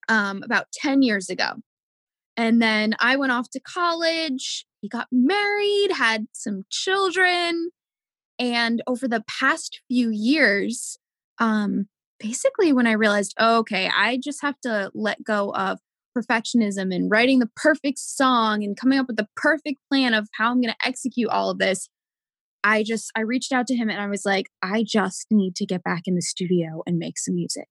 um, 0.09 0.41
about 0.43 0.67
10 0.73 1.01
years 1.01 1.29
ago. 1.29 1.53
And 2.37 2.61
then 2.61 2.95
I 2.99 3.17
went 3.17 3.31
off 3.31 3.49
to 3.51 3.59
college. 3.59 4.65
He 4.81 4.89
got 4.89 5.07
married, 5.11 5.91
had 5.93 6.27
some 6.31 6.63
children. 6.69 7.69
And 8.39 8.81
over 8.87 9.07
the 9.07 9.23
past 9.27 9.81
few 9.87 10.09
years, 10.09 10.97
um, 11.37 11.87
basically, 12.19 12.73
when 12.73 12.87
I 12.87 12.93
realized, 12.93 13.35
oh, 13.37 13.59
okay, 13.59 13.89
I 13.95 14.17
just 14.17 14.41
have 14.41 14.59
to 14.61 14.91
let 14.95 15.23
go 15.23 15.53
of 15.53 15.79
perfectionism 16.17 16.93
and 16.93 17.09
writing 17.09 17.39
the 17.39 17.49
perfect 17.55 17.99
song 17.99 18.63
and 18.63 18.75
coming 18.75 18.99
up 18.99 19.07
with 19.07 19.17
the 19.17 19.27
perfect 19.35 19.79
plan 19.89 20.13
of 20.13 20.27
how 20.33 20.51
I'm 20.51 20.61
going 20.61 20.73
to 20.73 20.87
execute 20.87 21.29
all 21.29 21.49
of 21.49 21.59
this, 21.59 21.87
I 22.63 22.83
just 22.83 23.11
I 23.15 23.21
reached 23.21 23.51
out 23.51 23.67
to 23.67 23.75
him 23.75 23.89
and 23.89 23.99
I 23.99 24.07
was 24.07 24.25
like, 24.25 24.47
I 24.61 24.83
just 24.85 25.27
need 25.31 25.55
to 25.57 25.65
get 25.65 25.83
back 25.83 26.03
in 26.05 26.15
the 26.15 26.21
studio 26.21 26.83
and 26.85 26.97
make 26.97 27.17
some 27.17 27.35
music. 27.35 27.67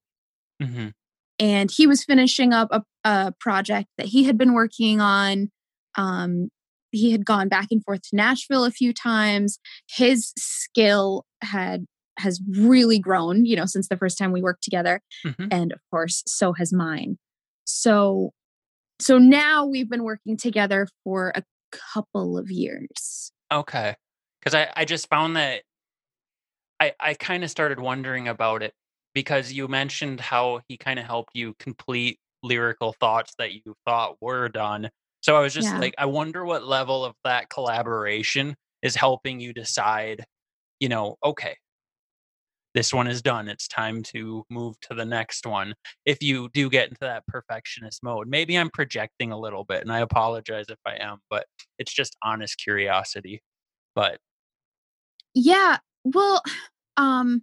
Mm-hmm. 0.63 0.89
And 1.39 1.71
he 1.71 1.87
was 1.87 2.05
finishing 2.05 2.53
up 2.53 2.69
a, 2.71 2.83
a, 3.05 3.33
project 3.41 3.89
that 3.97 4.07
he 4.07 4.25
had 4.25 4.37
been 4.37 4.53
working 4.53 5.01
on. 5.01 5.51
Um, 5.97 6.51
he 6.91 7.13
had 7.13 7.25
gone 7.25 7.49
back 7.49 7.69
and 7.71 7.83
forth 7.83 8.03
to 8.03 8.17
Nashville 8.17 8.65
a 8.65 8.71
few 8.71 8.93
times. 8.93 9.59
His 9.89 10.33
skill 10.37 11.25
had 11.43 11.87
has 12.19 12.41
really 12.59 12.99
grown, 12.99 13.47
you 13.47 13.57
know, 13.57 13.65
since 13.65 13.89
the 13.89 13.97
first 13.97 14.19
time 14.19 14.33
we 14.33 14.43
worked 14.43 14.63
together. 14.63 15.01
Mm-hmm. 15.25 15.47
And 15.51 15.73
of 15.73 15.79
course, 15.91 16.23
so 16.27 16.53
has 16.55 16.73
mine. 16.73 17.17
So 17.65 18.33
so 18.99 19.17
now 19.17 19.65
we've 19.65 19.89
been 19.89 20.05
working 20.05 20.37
together 20.37 20.87
for 21.05 21.33
a 21.35 21.43
couple 21.95 22.37
of 22.37 22.51
years. 22.51 23.33
Okay 23.51 23.95
because 24.41 24.55
I, 24.55 24.71
I 24.75 24.85
just 24.85 25.09
found 25.09 25.37
that 25.37 25.63
I, 26.81 26.95
I 26.99 27.15
kind 27.15 27.45
of 27.45 27.51
started 27.51 27.79
wondering 27.79 28.29
about 28.29 28.63
it 28.63 28.73
because 29.15 29.53
you 29.53 29.69
mentioned 29.69 30.21
how 30.21 30.61
he 30.69 30.77
kind 30.77 30.99
of 30.99 31.05
helped 31.05 31.31
you 31.35 31.55
complete 31.59 32.19
lyrical 32.43 32.95
thoughts 32.95 33.35
that 33.39 33.53
you 33.53 33.75
thought 33.87 34.17
were 34.21 34.49
done. 34.49 34.89
So 35.21 35.37
I 35.37 35.41
was 35.41 35.53
just 35.53 35.69
yeah. 35.69 35.79
like, 35.79 35.95
I 35.99 36.07
wonder 36.07 36.45
what 36.45 36.65
level 36.65 37.05
of 37.05 37.15
that 37.25 37.51
collaboration 37.51 38.57
is 38.83 38.97
helping 38.97 39.41
you 39.41 39.53
decide, 39.53 40.25
you 40.79 40.89
know, 40.89 41.17
okay, 41.23 41.57
this 42.73 42.95
one 42.95 43.09
is 43.09 43.21
done. 43.21 43.49
It's 43.49 43.69
time 43.69 44.03
to 44.05 44.45
move 44.49 44.79
to 44.83 44.95
the 44.95 45.05
next 45.05 45.45
one. 45.45 45.75
If 46.07 46.23
you 46.23 46.49
do 46.55 46.71
get 46.71 46.89
into 46.89 47.01
that 47.01 47.27
perfectionist 47.27 48.03
mode, 48.03 48.29
maybe 48.29 48.57
I'm 48.57 48.71
projecting 48.71 49.33
a 49.33 49.39
little 49.39 49.65
bit 49.65 49.83
and 49.83 49.93
I 49.93 49.99
apologize 49.99 50.67
if 50.69 50.79
I 50.87 50.97
am, 51.01 51.19
but 51.29 51.47
it's 51.79 51.93
just 51.93 52.17
honest 52.23 52.59
curiosity. 52.59 53.43
But 53.95 54.19
yeah. 55.35 55.79
Well, 56.05 56.43
um 56.97 57.43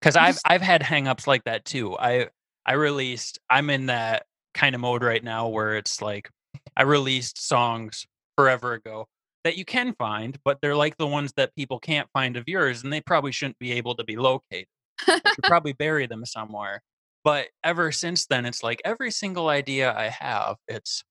because 0.00 0.16
I've 0.16 0.38
I've 0.44 0.62
had 0.62 0.82
hangups 0.82 1.26
like 1.26 1.44
that 1.44 1.64
too. 1.64 1.96
I 1.96 2.28
I 2.66 2.74
released 2.74 3.38
I'm 3.48 3.70
in 3.70 3.86
that 3.86 4.26
kind 4.54 4.74
of 4.74 4.80
mode 4.80 5.02
right 5.02 5.22
now 5.22 5.48
where 5.48 5.76
it's 5.76 6.02
like 6.02 6.28
I 6.76 6.82
released 6.82 7.46
songs 7.46 8.06
forever 8.36 8.72
ago 8.74 9.06
that 9.44 9.56
you 9.56 9.64
can 9.64 9.94
find, 9.94 10.38
but 10.44 10.58
they're 10.60 10.76
like 10.76 10.96
the 10.98 11.06
ones 11.06 11.32
that 11.36 11.54
people 11.56 11.78
can't 11.78 12.08
find 12.12 12.36
of 12.36 12.44
yours 12.46 12.82
and 12.82 12.92
they 12.92 13.00
probably 13.00 13.32
shouldn't 13.32 13.58
be 13.58 13.72
able 13.72 13.94
to 13.96 14.04
be 14.04 14.16
located. 14.16 14.66
you 15.08 15.14
should 15.14 15.44
probably 15.44 15.72
bury 15.72 16.06
them 16.06 16.24
somewhere. 16.24 16.80
But 17.24 17.48
ever 17.62 17.92
since 17.92 18.26
then, 18.26 18.46
it's 18.46 18.62
like 18.62 18.80
every 18.84 19.10
single 19.10 19.48
idea 19.48 19.96
I 19.96 20.08
have, 20.08 20.56
it's 20.66 21.04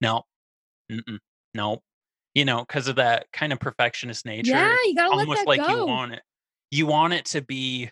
no, 0.00 0.22
no, 1.54 1.82
you 2.34 2.44
know, 2.44 2.60
because 2.60 2.88
of 2.88 2.96
that 2.96 3.26
kind 3.32 3.52
of 3.52 3.60
perfectionist 3.60 4.26
nature. 4.26 4.50
Yeah, 4.52 4.76
you 4.84 4.94
gotta 4.94 5.14
let 5.16 5.20
almost 5.20 5.40
that 5.40 5.48
like 5.48 5.60
go. 5.60 5.68
you 5.68 5.86
want 5.86 6.12
it. 6.12 6.22
You 6.70 6.86
want 6.86 7.12
it 7.12 7.24
to 7.26 7.40
be 7.40 7.90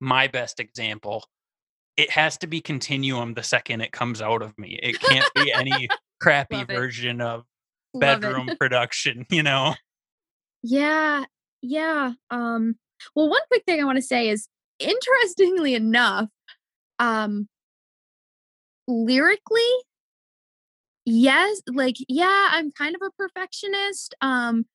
my 0.00 0.28
best 0.28 0.60
example. 0.60 1.24
It 1.96 2.10
has 2.10 2.36
to 2.38 2.46
be 2.46 2.60
continuum 2.60 3.34
the 3.34 3.42
second 3.42 3.80
it 3.80 3.92
comes 3.92 4.22
out 4.22 4.42
of 4.42 4.56
me. 4.58 4.78
It 4.82 5.00
can't 5.00 5.28
be 5.34 5.52
any 5.52 5.88
crappy 6.20 6.64
version 6.64 7.20
of 7.20 7.44
bedroom 7.94 8.50
production, 8.58 9.26
you 9.30 9.42
know? 9.42 9.74
Yeah, 10.62 11.24
yeah. 11.62 12.12
Um, 12.30 12.76
well, 13.14 13.28
one 13.28 13.40
quick 13.48 13.64
thing 13.64 13.80
I 13.80 13.84
want 13.84 13.96
to 13.96 14.02
say 14.02 14.28
is, 14.28 14.48
interestingly 14.78 15.74
enough, 15.74 16.28
um, 16.98 17.48
lyrically, 18.86 19.60
yes, 21.08 21.62
like 21.66 21.96
yeah, 22.08 22.48
I'm 22.52 22.70
kind 22.72 22.94
of 22.94 23.02
a 23.02 23.10
perfectionist. 23.10 24.14
Um, 24.20 24.66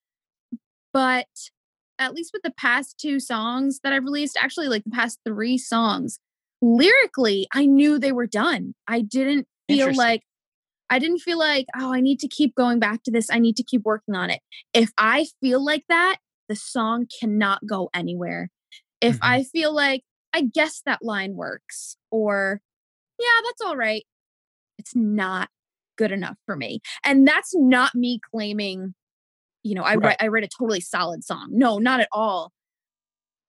but 0.93 1.27
at 1.99 2.13
least 2.13 2.31
with 2.33 2.41
the 2.43 2.53
past 2.57 2.97
two 2.99 3.19
songs 3.19 3.79
that 3.83 3.93
I've 3.93 4.03
released, 4.03 4.37
actually, 4.39 4.67
like 4.67 4.83
the 4.83 4.91
past 4.91 5.19
three 5.25 5.57
songs, 5.57 6.19
lyrically, 6.61 7.47
I 7.53 7.65
knew 7.65 7.99
they 7.99 8.11
were 8.11 8.27
done. 8.27 8.73
I 8.87 9.01
didn't 9.01 9.47
feel 9.67 9.95
like 9.95 10.23
I 10.89 10.99
didn't 10.99 11.19
feel 11.19 11.39
like, 11.39 11.65
oh, 11.79 11.93
I 11.93 12.01
need 12.01 12.19
to 12.19 12.27
keep 12.27 12.55
going 12.55 12.79
back 12.79 13.03
to 13.03 13.11
this. 13.11 13.29
I 13.31 13.39
need 13.39 13.57
to 13.57 13.63
keep 13.63 13.83
working 13.83 14.15
on 14.15 14.29
it. 14.29 14.41
If 14.73 14.91
I 14.97 15.27
feel 15.41 15.63
like 15.63 15.85
that, 15.89 16.17
the 16.49 16.55
song 16.55 17.07
cannot 17.19 17.65
go 17.65 17.89
anywhere. 17.93 18.49
If 19.01 19.15
Mhm. 19.15 19.19
I 19.23 19.43
feel 19.43 19.73
like, 19.73 20.03
I 20.33 20.41
guess 20.41 20.81
that 20.85 21.03
line 21.03 21.35
works, 21.35 21.97
or 22.11 22.61
yeah, 23.19 23.41
that's 23.45 23.61
all 23.61 23.77
right, 23.77 24.05
it's 24.77 24.95
not 24.95 25.49
good 25.97 26.12
enough 26.12 26.38
for 26.45 26.56
me. 26.56 26.79
And 27.03 27.27
that's 27.27 27.53
not 27.56 27.95
me 27.95 28.19
claiming, 28.34 28.93
you 29.63 29.75
know, 29.75 29.84
I 29.84 29.95
Right. 29.95 30.06
write 30.06 30.17
I 30.21 30.27
write 30.27 30.43
a 30.43 30.47
totally 30.47 30.82
solid 30.82 31.23
song. 31.23 31.49
No, 31.51 31.79
not 31.79 31.99
at 31.99 32.10
all. 32.12 32.51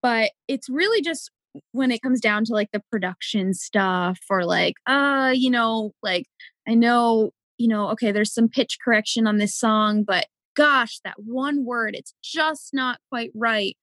But 0.02 0.32
it's 0.48 0.68
really 0.68 1.00
just 1.02 1.30
when 1.72 1.90
it 1.90 2.02
comes 2.02 2.20
down 2.20 2.44
to 2.46 2.52
like 2.52 2.70
the 2.72 2.82
production 2.90 3.54
stuff 3.54 4.18
or 4.28 4.44
like, 4.44 4.74
uh, 4.86 5.32
you 5.34 5.50
know, 5.50 5.92
like 6.02 6.26
I 6.68 6.74
know, 6.74 7.30
you 7.58 7.68
know, 7.68 7.88
okay, 7.90 8.12
there's 8.12 8.32
some 8.34 8.48
pitch 8.48 8.78
correction 8.84 9.26
on 9.26 9.38
this 9.38 9.56
song, 9.56 10.02
but 10.04 10.26
gosh, 10.56 10.98
that 11.04 11.16
one 11.18 11.64
word, 11.64 11.94
it's 11.94 12.14
just 12.22 12.70
not 12.74 12.98
quite 13.10 13.30
right. 13.34 13.76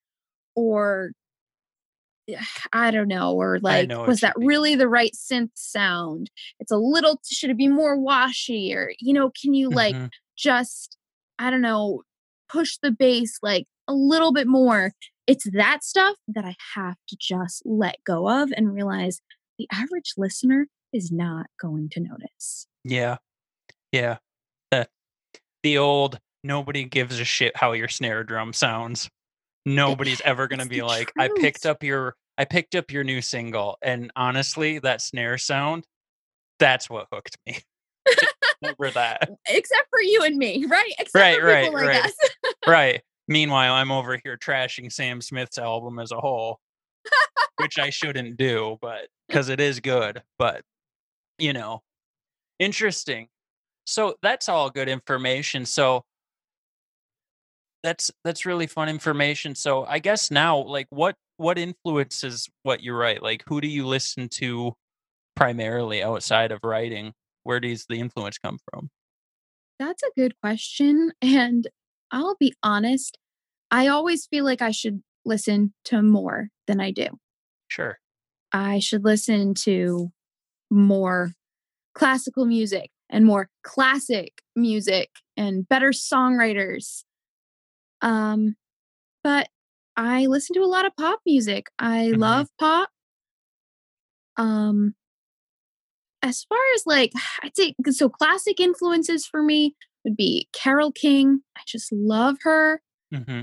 Or 0.55 1.11
I 2.73 2.91
don't 2.91 3.07
know, 3.07 3.33
or 3.33 3.59
like, 3.59 3.89
know 3.89 4.03
was 4.03 4.21
that 4.21 4.33
really 4.37 4.75
the 4.75 4.87
right 4.87 5.13
synth 5.13 5.51
sound? 5.55 6.29
It's 6.59 6.71
a 6.71 6.77
little, 6.77 7.19
should 7.29 7.49
it 7.49 7.57
be 7.57 7.67
more 7.67 7.97
washy? 7.97 8.73
Or, 8.75 8.93
you 8.99 9.13
know, 9.13 9.31
can 9.41 9.53
you 9.53 9.69
like 9.69 9.95
Mhm. 9.95 10.09
just, 10.37 10.97
I 11.39 11.49
don't 11.49 11.61
know, 11.61 12.03
push 12.49 12.77
the 12.81 12.91
bass 12.91 13.37
like 13.41 13.67
a 13.87 13.93
little 13.93 14.31
bit 14.33 14.47
more? 14.47 14.93
It's 15.27 15.49
that 15.53 15.83
stuff 15.83 16.15
that 16.27 16.45
I 16.45 16.55
have 16.75 16.97
to 17.09 17.17
just 17.19 17.61
let 17.65 18.03
go 18.05 18.27
of 18.27 18.51
and 18.55 18.73
realize 18.73 19.21
the 19.57 19.67
average 19.71 20.13
listener 20.17 20.67
is 20.91 21.11
not 21.11 21.45
going 21.59 21.89
to 21.89 21.99
notice. 22.01 22.67
Yeah. 22.83 23.17
Yeah. 23.91 24.17
The, 24.71 24.87
the 25.63 25.77
old 25.77 26.19
nobody 26.43 26.83
gives 26.83 27.19
a 27.19 27.23
shit 27.23 27.55
how 27.55 27.73
your 27.73 27.87
snare 27.87 28.23
drum 28.23 28.51
sounds. 28.51 29.09
Nobody's 29.63 30.21
ever 30.21 30.47
going 30.47 30.59
to 30.59 30.65
be 30.65 30.81
like, 30.81 31.11
I 31.19 31.29
picked 31.39 31.67
up 31.67 31.83
your 31.83 32.15
I 32.37 32.45
picked 32.45 32.75
up 32.75 32.91
your 32.91 33.03
new 33.03 33.21
single 33.21 33.77
and 33.81 34.11
honestly, 34.15 34.79
that 34.79 35.01
snare 35.01 35.37
sound 35.37 35.85
that's 36.61 36.89
what 36.89 37.07
hooked 37.11 37.37
me. 37.45 37.57
Remember 38.61 38.91
that. 38.91 39.31
Except 39.49 39.87
for 39.89 39.99
you 39.99 40.23
and 40.23 40.37
me, 40.37 40.65
right? 40.69 40.93
Except 40.99 41.15
Right, 41.15 41.43
right, 41.43 41.65
people 41.65 41.79
like 41.81 41.87
right. 41.87 42.13
right. 42.67 43.01
Meanwhile, 43.27 43.73
I'm 43.73 43.91
over 43.91 44.19
here 44.23 44.37
trashing 44.37 44.91
Sam 44.91 45.21
Smith's 45.21 45.57
album 45.57 45.97
as 45.99 46.11
a 46.11 46.19
whole, 46.19 46.59
which 47.57 47.79
I 47.79 47.89
shouldn't 47.89 48.37
do, 48.37 48.77
but 48.81 49.07
because 49.27 49.49
it 49.49 49.59
is 49.59 49.79
good. 49.79 50.21
But 50.37 50.61
you 51.39 51.53
know, 51.53 51.81
interesting. 52.59 53.27
So 53.87 54.15
that's 54.21 54.47
all 54.47 54.69
good 54.69 54.87
information. 54.87 55.65
So 55.65 56.03
that's 57.81 58.11
that's 58.23 58.45
really 58.45 58.67
fun 58.67 58.87
information. 58.89 59.55
So 59.55 59.85
I 59.85 59.97
guess 59.97 60.29
now, 60.29 60.59
like, 60.59 60.87
what 60.91 61.15
what 61.41 61.57
influences 61.57 62.47
what 62.63 62.81
you 62.81 62.93
write? 62.93 63.23
Like, 63.23 63.43
who 63.47 63.61
do 63.61 63.67
you 63.67 63.85
listen 63.87 64.29
to 64.35 64.73
primarily 65.35 66.03
outside 66.03 66.51
of 66.51 66.59
writing? 66.63 67.13
Where 67.43 67.59
does 67.59 67.85
the 67.89 67.95
influence 67.95 68.37
come 68.37 68.59
from? 68.69 68.89
That's 69.79 70.03
a 70.03 70.11
good 70.15 70.33
question. 70.41 71.11
And 71.21 71.67
I'll 72.11 72.35
be 72.39 72.53
honest, 72.61 73.17
I 73.71 73.87
always 73.87 74.25
feel 74.27 74.43
like 74.43 74.61
I 74.61 74.71
should 74.71 75.01
listen 75.25 75.73
to 75.85 76.01
more 76.01 76.49
than 76.67 76.81
I 76.81 76.91
do. 76.91 77.07
Sure. 77.69 77.99
I 78.51 78.79
should 78.79 79.05
listen 79.05 79.53
to 79.63 80.11
more 80.69 81.31
classical 81.95 82.45
music 82.45 82.91
and 83.09 83.25
more 83.25 83.49
classic 83.63 84.41
music 84.55 85.09
and 85.37 85.67
better 85.67 85.91
songwriters. 85.91 87.03
Um, 88.01 88.55
but 89.23 89.47
I 89.97 90.25
listen 90.27 90.53
to 90.55 90.61
a 90.61 90.65
lot 90.67 90.85
of 90.85 90.95
pop 90.95 91.19
music. 91.25 91.67
I 91.79 92.07
Mhm. 92.13 92.17
love 92.19 92.47
pop. 92.59 92.89
Um, 94.37 94.95
as 96.23 96.43
far 96.43 96.59
as 96.75 96.85
like, 96.85 97.11
I'd 97.43 97.55
say, 97.55 97.75
so 97.91 98.09
classic 98.09 98.59
influences 98.59 99.25
for 99.25 99.43
me 99.43 99.75
would 100.03 100.15
be 100.15 100.47
Carole 100.53 100.91
King. 100.91 101.41
I 101.57 101.61
just 101.67 101.91
love 101.91 102.37
her. 102.41 102.81
hmm 103.13 103.41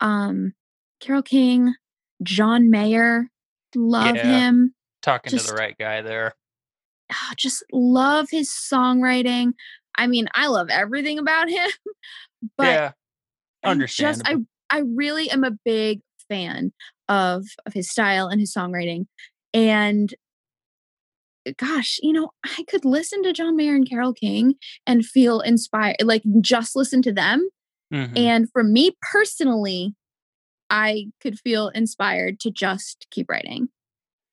Um, 0.00 0.54
Carole 1.00 1.22
King, 1.22 1.74
John 2.22 2.70
Mayer, 2.70 3.30
love 3.74 4.16
Yeah. 4.16 4.22
him. 4.24 4.74
Talking 5.02 5.30
to 5.36 5.42
the 5.42 5.54
right 5.54 5.76
guy 5.78 6.02
there. 6.02 6.34
ah, 7.10 7.32
just 7.36 7.64
love 7.72 8.28
his 8.30 8.50
songwriting. 8.50 9.52
I 9.96 10.06
mean, 10.06 10.28
I 10.34 10.46
love 10.46 10.68
everything 10.70 11.18
about 11.18 11.48
him, 11.50 11.68
but 12.56 12.66
yeah. 12.66 12.92
I'm 13.64 13.80
just 13.86 14.26
I 14.26 14.36
I 14.70 14.82
really 14.94 15.30
am 15.30 15.44
a 15.44 15.52
big 15.64 16.00
fan 16.28 16.72
of 17.08 17.44
of 17.66 17.72
his 17.72 17.90
style 17.90 18.28
and 18.28 18.40
his 18.40 18.54
songwriting. 18.54 19.06
And 19.52 20.14
gosh, 21.56 21.98
you 22.02 22.12
know, 22.12 22.30
I 22.44 22.64
could 22.68 22.84
listen 22.84 23.22
to 23.22 23.32
John 23.32 23.56
Mayer 23.56 23.74
and 23.74 23.88
Carole 23.88 24.12
King 24.12 24.54
and 24.86 25.04
feel 25.04 25.40
inspired, 25.40 25.96
like 26.02 26.22
just 26.40 26.76
listen 26.76 27.02
to 27.02 27.12
them. 27.12 27.48
Mhm. 27.92 28.16
And 28.16 28.50
for 28.52 28.62
me 28.62 28.92
personally, 29.10 29.94
I 30.70 31.08
could 31.20 31.38
feel 31.40 31.68
inspired 31.68 32.40
to 32.40 32.50
just 32.50 33.06
keep 33.10 33.28
writing 33.30 33.68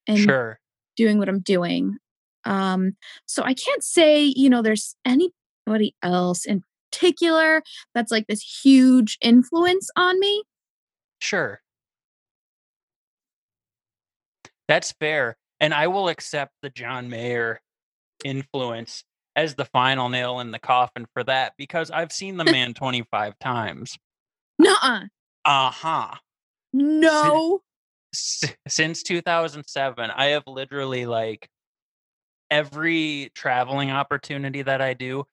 and 0.06 0.18
Sure. 0.18 0.60
doing 0.96 1.18
what 1.18 1.28
I'm 1.28 1.40
doing. 1.40 1.98
Um, 2.44 2.96
so 3.26 3.42
I 3.42 3.54
can't 3.54 3.82
say, 3.84 4.24
you 4.36 4.48
know, 4.50 4.62
there's 4.62 4.94
anybody 5.04 5.94
else 6.02 6.46
in 6.46 6.62
particular 6.90 7.62
that's 7.94 8.10
like 8.10 8.26
this 8.26 8.42
huge 8.42 9.18
influence 9.20 9.90
on 9.96 10.18
me. 10.20 10.42
Sure. 11.20 11.60
That's 14.66 14.92
fair. 14.92 15.36
And 15.60 15.74
I 15.74 15.86
will 15.88 16.08
accept 16.08 16.52
the 16.62 16.70
John 16.70 17.08
Mayer 17.08 17.60
influence 18.24 19.04
as 19.34 19.54
the 19.54 19.64
final 19.64 20.08
nail 20.08 20.40
in 20.40 20.50
the 20.50 20.58
coffin 20.58 21.06
for 21.14 21.24
that 21.24 21.54
because 21.56 21.90
I've 21.90 22.12
seen 22.12 22.36
the 22.36 22.44
man 22.44 22.74
25 22.74 23.38
times. 23.38 23.98
Nuh-uh. 24.58 25.04
Uh-huh. 25.44 26.14
No. 26.72 27.60
S- 28.12 28.54
since 28.66 29.02
2007, 29.02 30.10
I 30.10 30.26
have 30.26 30.42
literally 30.46 31.06
like 31.06 31.48
every 32.50 33.30
traveling 33.34 33.90
opportunity 33.90 34.62
that 34.62 34.80
I 34.80 34.94
do. 34.94 35.24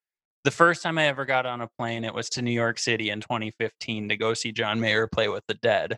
The 0.45 0.51
first 0.51 0.83
time 0.83 0.99
I 0.99 1.07
ever 1.07 1.25
got 1.25 1.47
on 1.47 1.61
a 1.61 1.67
plane, 1.79 2.03
it 2.03 2.13
was 2.13 2.29
to 2.29 2.43
New 2.43 2.51
York 2.51 2.77
City 2.77 3.09
in 3.09 3.19
2015 3.19 4.09
to 4.09 4.15
go 4.15 4.35
see 4.35 4.51
John 4.51 4.79
Mayer 4.79 5.07
play 5.07 5.27
with 5.27 5.43
the 5.47 5.55
Dead. 5.55 5.97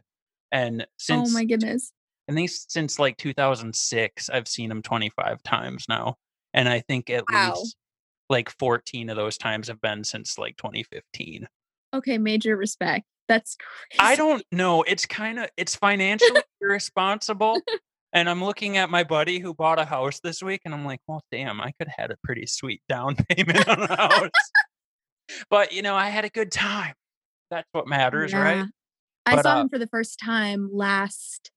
And 0.53 0.83
oh 0.83 0.85
since 0.97 1.29
oh 1.29 1.33
my 1.33 1.43
goodness. 1.43 1.91
I 2.29 2.33
think 2.33 2.49
since 2.49 2.97
like 2.97 3.17
2006, 3.17 4.29
I've 4.29 4.47
seen 4.47 4.71
him 4.71 4.81
25 4.81 5.43
times 5.43 5.85
now. 5.89 6.15
And 6.53 6.69
I 6.69 6.79
think 6.79 7.09
at 7.09 7.25
Wow. 7.29 7.55
least 7.55 7.75
like 8.29 8.49
14 8.57 9.09
of 9.09 9.17
those 9.17 9.37
times 9.37 9.67
have 9.67 9.81
been 9.81 10.05
since 10.05 10.37
like 10.37 10.55
2015. 10.55 11.49
Okay, 11.93 12.17
major 12.17 12.55
respect. 12.55 13.03
That's 13.27 13.57
crazy. 13.57 13.99
I 13.99 14.15
don't 14.15 14.43
know. 14.53 14.83
It's 14.83 15.05
kind 15.05 15.39
of 15.39 15.49
it's 15.57 15.75
financially 15.75 16.41
irresponsible, 16.61 17.59
And 18.13 18.29
I'm 18.29 18.43
looking 18.43 18.77
at 18.77 18.89
my 18.89 19.03
buddy 19.03 19.39
who 19.39 19.53
bought 19.53 19.79
a 19.79 19.85
house 19.85 20.19
this 20.21 20.41
week, 20.41 20.61
and 20.65 20.73
I'm 20.73 20.85
like, 20.85 20.99
well, 21.07 21.21
damn, 21.31 21.59
I 21.61 21.71
could 21.77 21.87
have 21.89 21.95
had 21.97 22.11
a 22.11 22.15
pretty 22.23 22.45
sweet 22.47 22.81
down 22.87 23.15
payment 23.29 23.67
on 23.67 23.81
a 23.83 23.95
house. 23.95 24.29
but 25.49 25.71
you 25.73 25.81
know, 25.81 25.95
I 25.95 26.09
had 26.09 26.25
a 26.25 26.29
good 26.29 26.51
time. 26.51 26.93
That's 27.51 27.67
what 27.73 27.87
matters, 27.87 28.31
Yeah. 28.31 28.41
right? 28.43 28.65
I 29.25 29.35
But, 29.35 29.43
saw 29.43 29.57
uh 29.57 29.61
him 29.61 29.69
for 29.69 29.77
the 29.77 29.87
first 29.87 30.19
time 30.23 30.69
last 30.71 31.51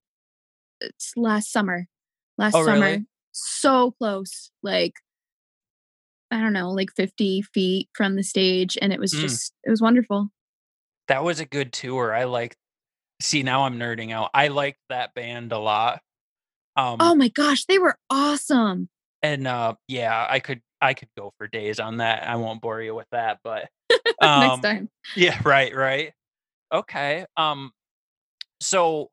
last 1.16 1.52
summer. 1.52 1.86
Last 2.38 2.54
Oh, 2.56 2.64
summer. 2.64 2.80
really? 2.80 3.06
So 3.32 3.92
close. 3.92 4.50
Like 4.62 4.94
I 6.32 6.40
don't 6.40 6.52
know, 6.52 6.70
like 6.70 6.90
50 6.96 7.42
feet 7.42 7.88
from 7.94 8.14
the 8.16 8.22
stage. 8.22 8.78
And 8.80 8.92
it 8.92 9.00
was 9.00 9.12
Mm. 9.12 9.20
just 9.22 9.52
it 9.64 9.70
was 9.70 9.80
wonderful. 9.82 10.30
That 11.08 11.22
was 11.24 11.40
a 11.40 11.44
good 11.44 11.72
tour. 11.72 12.14
I 12.14 12.24
like. 12.24 12.56
See, 13.20 13.42
now 13.42 13.64
I'm 13.64 13.78
nerding 13.78 14.12
out. 14.12 14.30
I 14.32 14.48
liked 14.48 14.78
that 14.88 15.12
band 15.14 15.52
a 15.52 15.58
lot. 15.58 16.00
Um, 16.80 16.96
Oh 17.00 17.14
my 17.14 17.28
gosh, 17.28 17.66
they 17.66 17.78
were 17.78 17.96
awesome. 18.08 18.88
and 19.22 19.46
uh, 19.46 19.74
yeah, 19.86 20.26
I 20.28 20.40
could 20.40 20.62
I 20.80 20.94
could 20.94 21.08
go 21.16 21.32
for 21.36 21.46
days 21.46 21.78
on 21.78 21.98
that. 21.98 22.26
I 22.26 22.36
won't 22.36 22.62
bore 22.62 22.80
you 22.80 22.94
with 22.94 23.08
that, 23.12 23.38
but 23.44 23.68
Next 24.22 24.22
um, 24.22 24.60
time. 24.62 24.88
Yeah, 25.14 25.38
right, 25.44 25.74
right. 25.74 26.12
Okay. 26.72 27.26
Um 27.36 27.72
so 28.60 29.10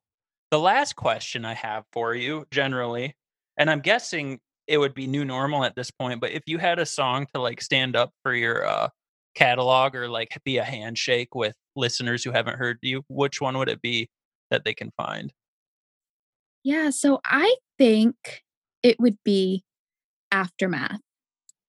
the 0.50 0.58
last 0.58 0.96
question 0.96 1.44
I 1.44 1.54
have 1.54 1.84
for 1.92 2.14
you 2.14 2.46
generally, 2.50 3.14
and 3.58 3.70
I'm 3.70 3.80
guessing 3.80 4.40
it 4.66 4.78
would 4.78 4.94
be 4.94 5.06
new 5.06 5.24
normal 5.24 5.64
at 5.64 5.74
this 5.74 5.90
point, 5.90 6.20
but 6.20 6.30
if 6.32 6.42
you 6.46 6.58
had 6.58 6.78
a 6.78 6.86
song 6.86 7.26
to 7.34 7.40
like 7.40 7.60
stand 7.60 7.96
up 7.96 8.12
for 8.22 8.34
your 8.34 8.66
uh 8.66 8.88
catalog 9.34 9.94
or 9.94 10.08
like 10.08 10.36
be 10.44 10.56
a 10.56 10.64
handshake 10.64 11.34
with 11.34 11.54
listeners 11.76 12.24
who 12.24 12.32
haven't 12.32 12.58
heard 12.58 12.78
you, 12.82 13.02
which 13.08 13.40
one 13.42 13.58
would 13.58 13.68
it 13.68 13.82
be 13.82 14.08
that 14.50 14.64
they 14.64 14.74
can 14.74 14.90
find? 14.96 15.32
Yeah, 16.64 16.90
so 16.90 17.20
I 17.24 17.56
think 17.78 18.42
it 18.82 18.98
would 19.00 19.18
be 19.24 19.64
Aftermath. 20.30 21.00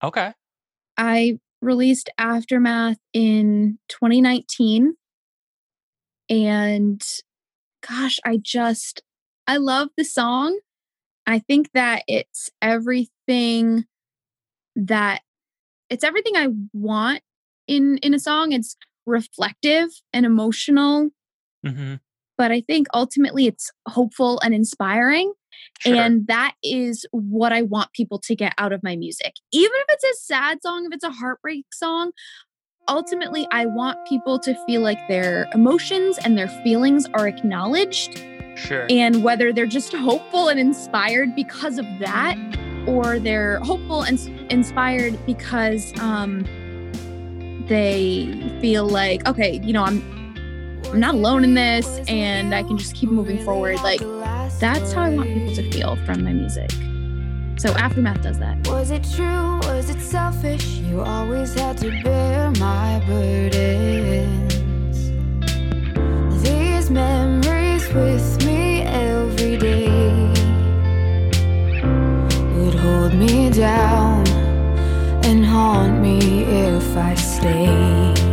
Okay. 0.03 0.33
I 0.97 1.39
released 1.61 2.09
Aftermath 2.17 2.97
in 3.13 3.79
2019. 3.89 4.95
And 6.29 7.03
gosh, 7.87 8.19
I 8.25 8.37
just, 8.37 9.01
I 9.47 9.57
love 9.57 9.89
the 9.97 10.03
song. 10.03 10.59
I 11.25 11.39
think 11.39 11.71
that 11.73 12.03
it's 12.07 12.49
everything 12.61 13.85
that 14.75 15.21
it's 15.89 16.03
everything 16.03 16.35
I 16.35 16.47
want 16.73 17.21
in 17.67 17.97
in 17.99 18.13
a 18.13 18.19
song. 18.19 18.51
It's 18.51 18.75
reflective 19.05 19.89
and 20.13 20.25
emotional, 20.25 21.09
Mhm. 21.65 21.99
But 22.39 22.53
I 22.53 22.61
think 22.61 22.87
ultimately 22.93 23.47
it's 23.47 23.69
hopeful 23.85 24.39
and 24.39 24.55
inspiring. 24.55 25.33
Sure. 25.81 25.93
And 25.93 26.25
that 26.27 26.53
is 26.63 27.05
what 27.11 27.51
I 27.51 27.63
want 27.63 27.91
people 27.91 28.17
to 28.19 28.35
get 28.35 28.53
out 28.57 28.71
of 28.71 28.81
my 28.81 28.95
music. 28.95 29.33
Even 29.51 29.75
if 29.75 29.85
it's 29.89 30.03
a 30.05 30.21
sad 30.25 30.59
song, 30.63 30.85
if 30.85 30.93
it's 30.93 31.03
a 31.03 31.11
heartbreak 31.11 31.65
song, 31.73 32.11
ultimately, 32.87 33.45
I 33.51 33.65
want 33.65 33.97
people 34.07 34.39
to 34.39 34.55
feel 34.65 34.79
like 34.79 35.05
their 35.09 35.47
emotions 35.53 36.17
and 36.17 36.37
their 36.37 36.47
feelings 36.63 37.07
are 37.13 37.27
acknowledged. 37.27 38.23
sure. 38.55 38.87
And 38.89 39.21
whether 39.21 39.51
they're 39.51 39.65
just 39.65 39.93
hopeful 39.93 40.47
and 40.47 40.59
inspired 40.61 41.35
because 41.35 41.77
of 41.77 41.85
that, 41.99 42.37
or 42.87 43.19
they're 43.19 43.59
hopeful 43.59 44.03
and 44.03 44.17
inspired 44.49 45.25
because 45.25 45.93
um, 45.99 46.45
they 47.67 48.57
feel 48.61 48.87
like, 48.87 49.27
okay, 49.27 49.59
you 49.61 49.73
know, 49.73 49.83
I'm 49.83 50.18
I'm 50.91 50.99
not 50.99 51.13
alone 51.13 51.43
in 51.43 51.53
this 51.53 51.99
and 52.07 52.55
I 52.55 52.63
can 52.63 52.75
just 52.75 52.95
keep 52.95 53.11
moving 53.11 53.43
forward. 53.45 53.75
Like 53.83 53.99
that's 54.59 54.91
how 54.91 55.03
I 55.03 55.15
want 55.15 55.29
people 55.29 55.53
to 55.55 55.71
feel 55.71 55.95
from 55.97 56.23
my 56.23 56.33
music. 56.33 56.71
So 57.59 57.69
Aftermath 57.73 58.23
does 58.23 58.39
that. 58.39 58.67
Was 58.67 58.89
it 58.89 59.03
true? 59.15 59.57
Was 59.69 59.89
it 59.91 60.01
selfish? 60.01 60.65
You 60.65 61.01
always 61.01 61.53
had 61.53 61.77
to 61.79 61.91
bear 62.03 62.49
my 62.51 63.03
burdens. 63.05 64.55
These 66.41 66.89
memories 66.89 67.87
with 67.93 68.45
me 68.45 68.81
every 68.81 69.57
day 69.57 69.89
would 72.55 72.73
hold 72.73 73.13
me 73.13 73.51
down 73.51 74.27
and 75.23 75.45
haunt 75.45 76.01
me 76.01 76.45
if 76.45 76.97
I 76.97 77.13
stayed. 77.13 78.28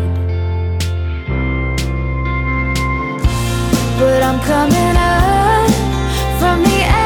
But 3.99 4.23
I'm 4.23 4.39
coming 4.41 4.97
up 4.97 5.71
from 6.39 6.63
the 6.63 7.06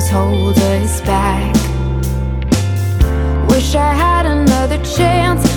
problems 0.00 0.08
hold 0.08 0.58
us 0.58 1.00
back? 1.02 1.54
Wish 3.50 3.74
I 3.74 3.92
had 3.92 4.26
another 4.26 4.78
chance 4.84 5.49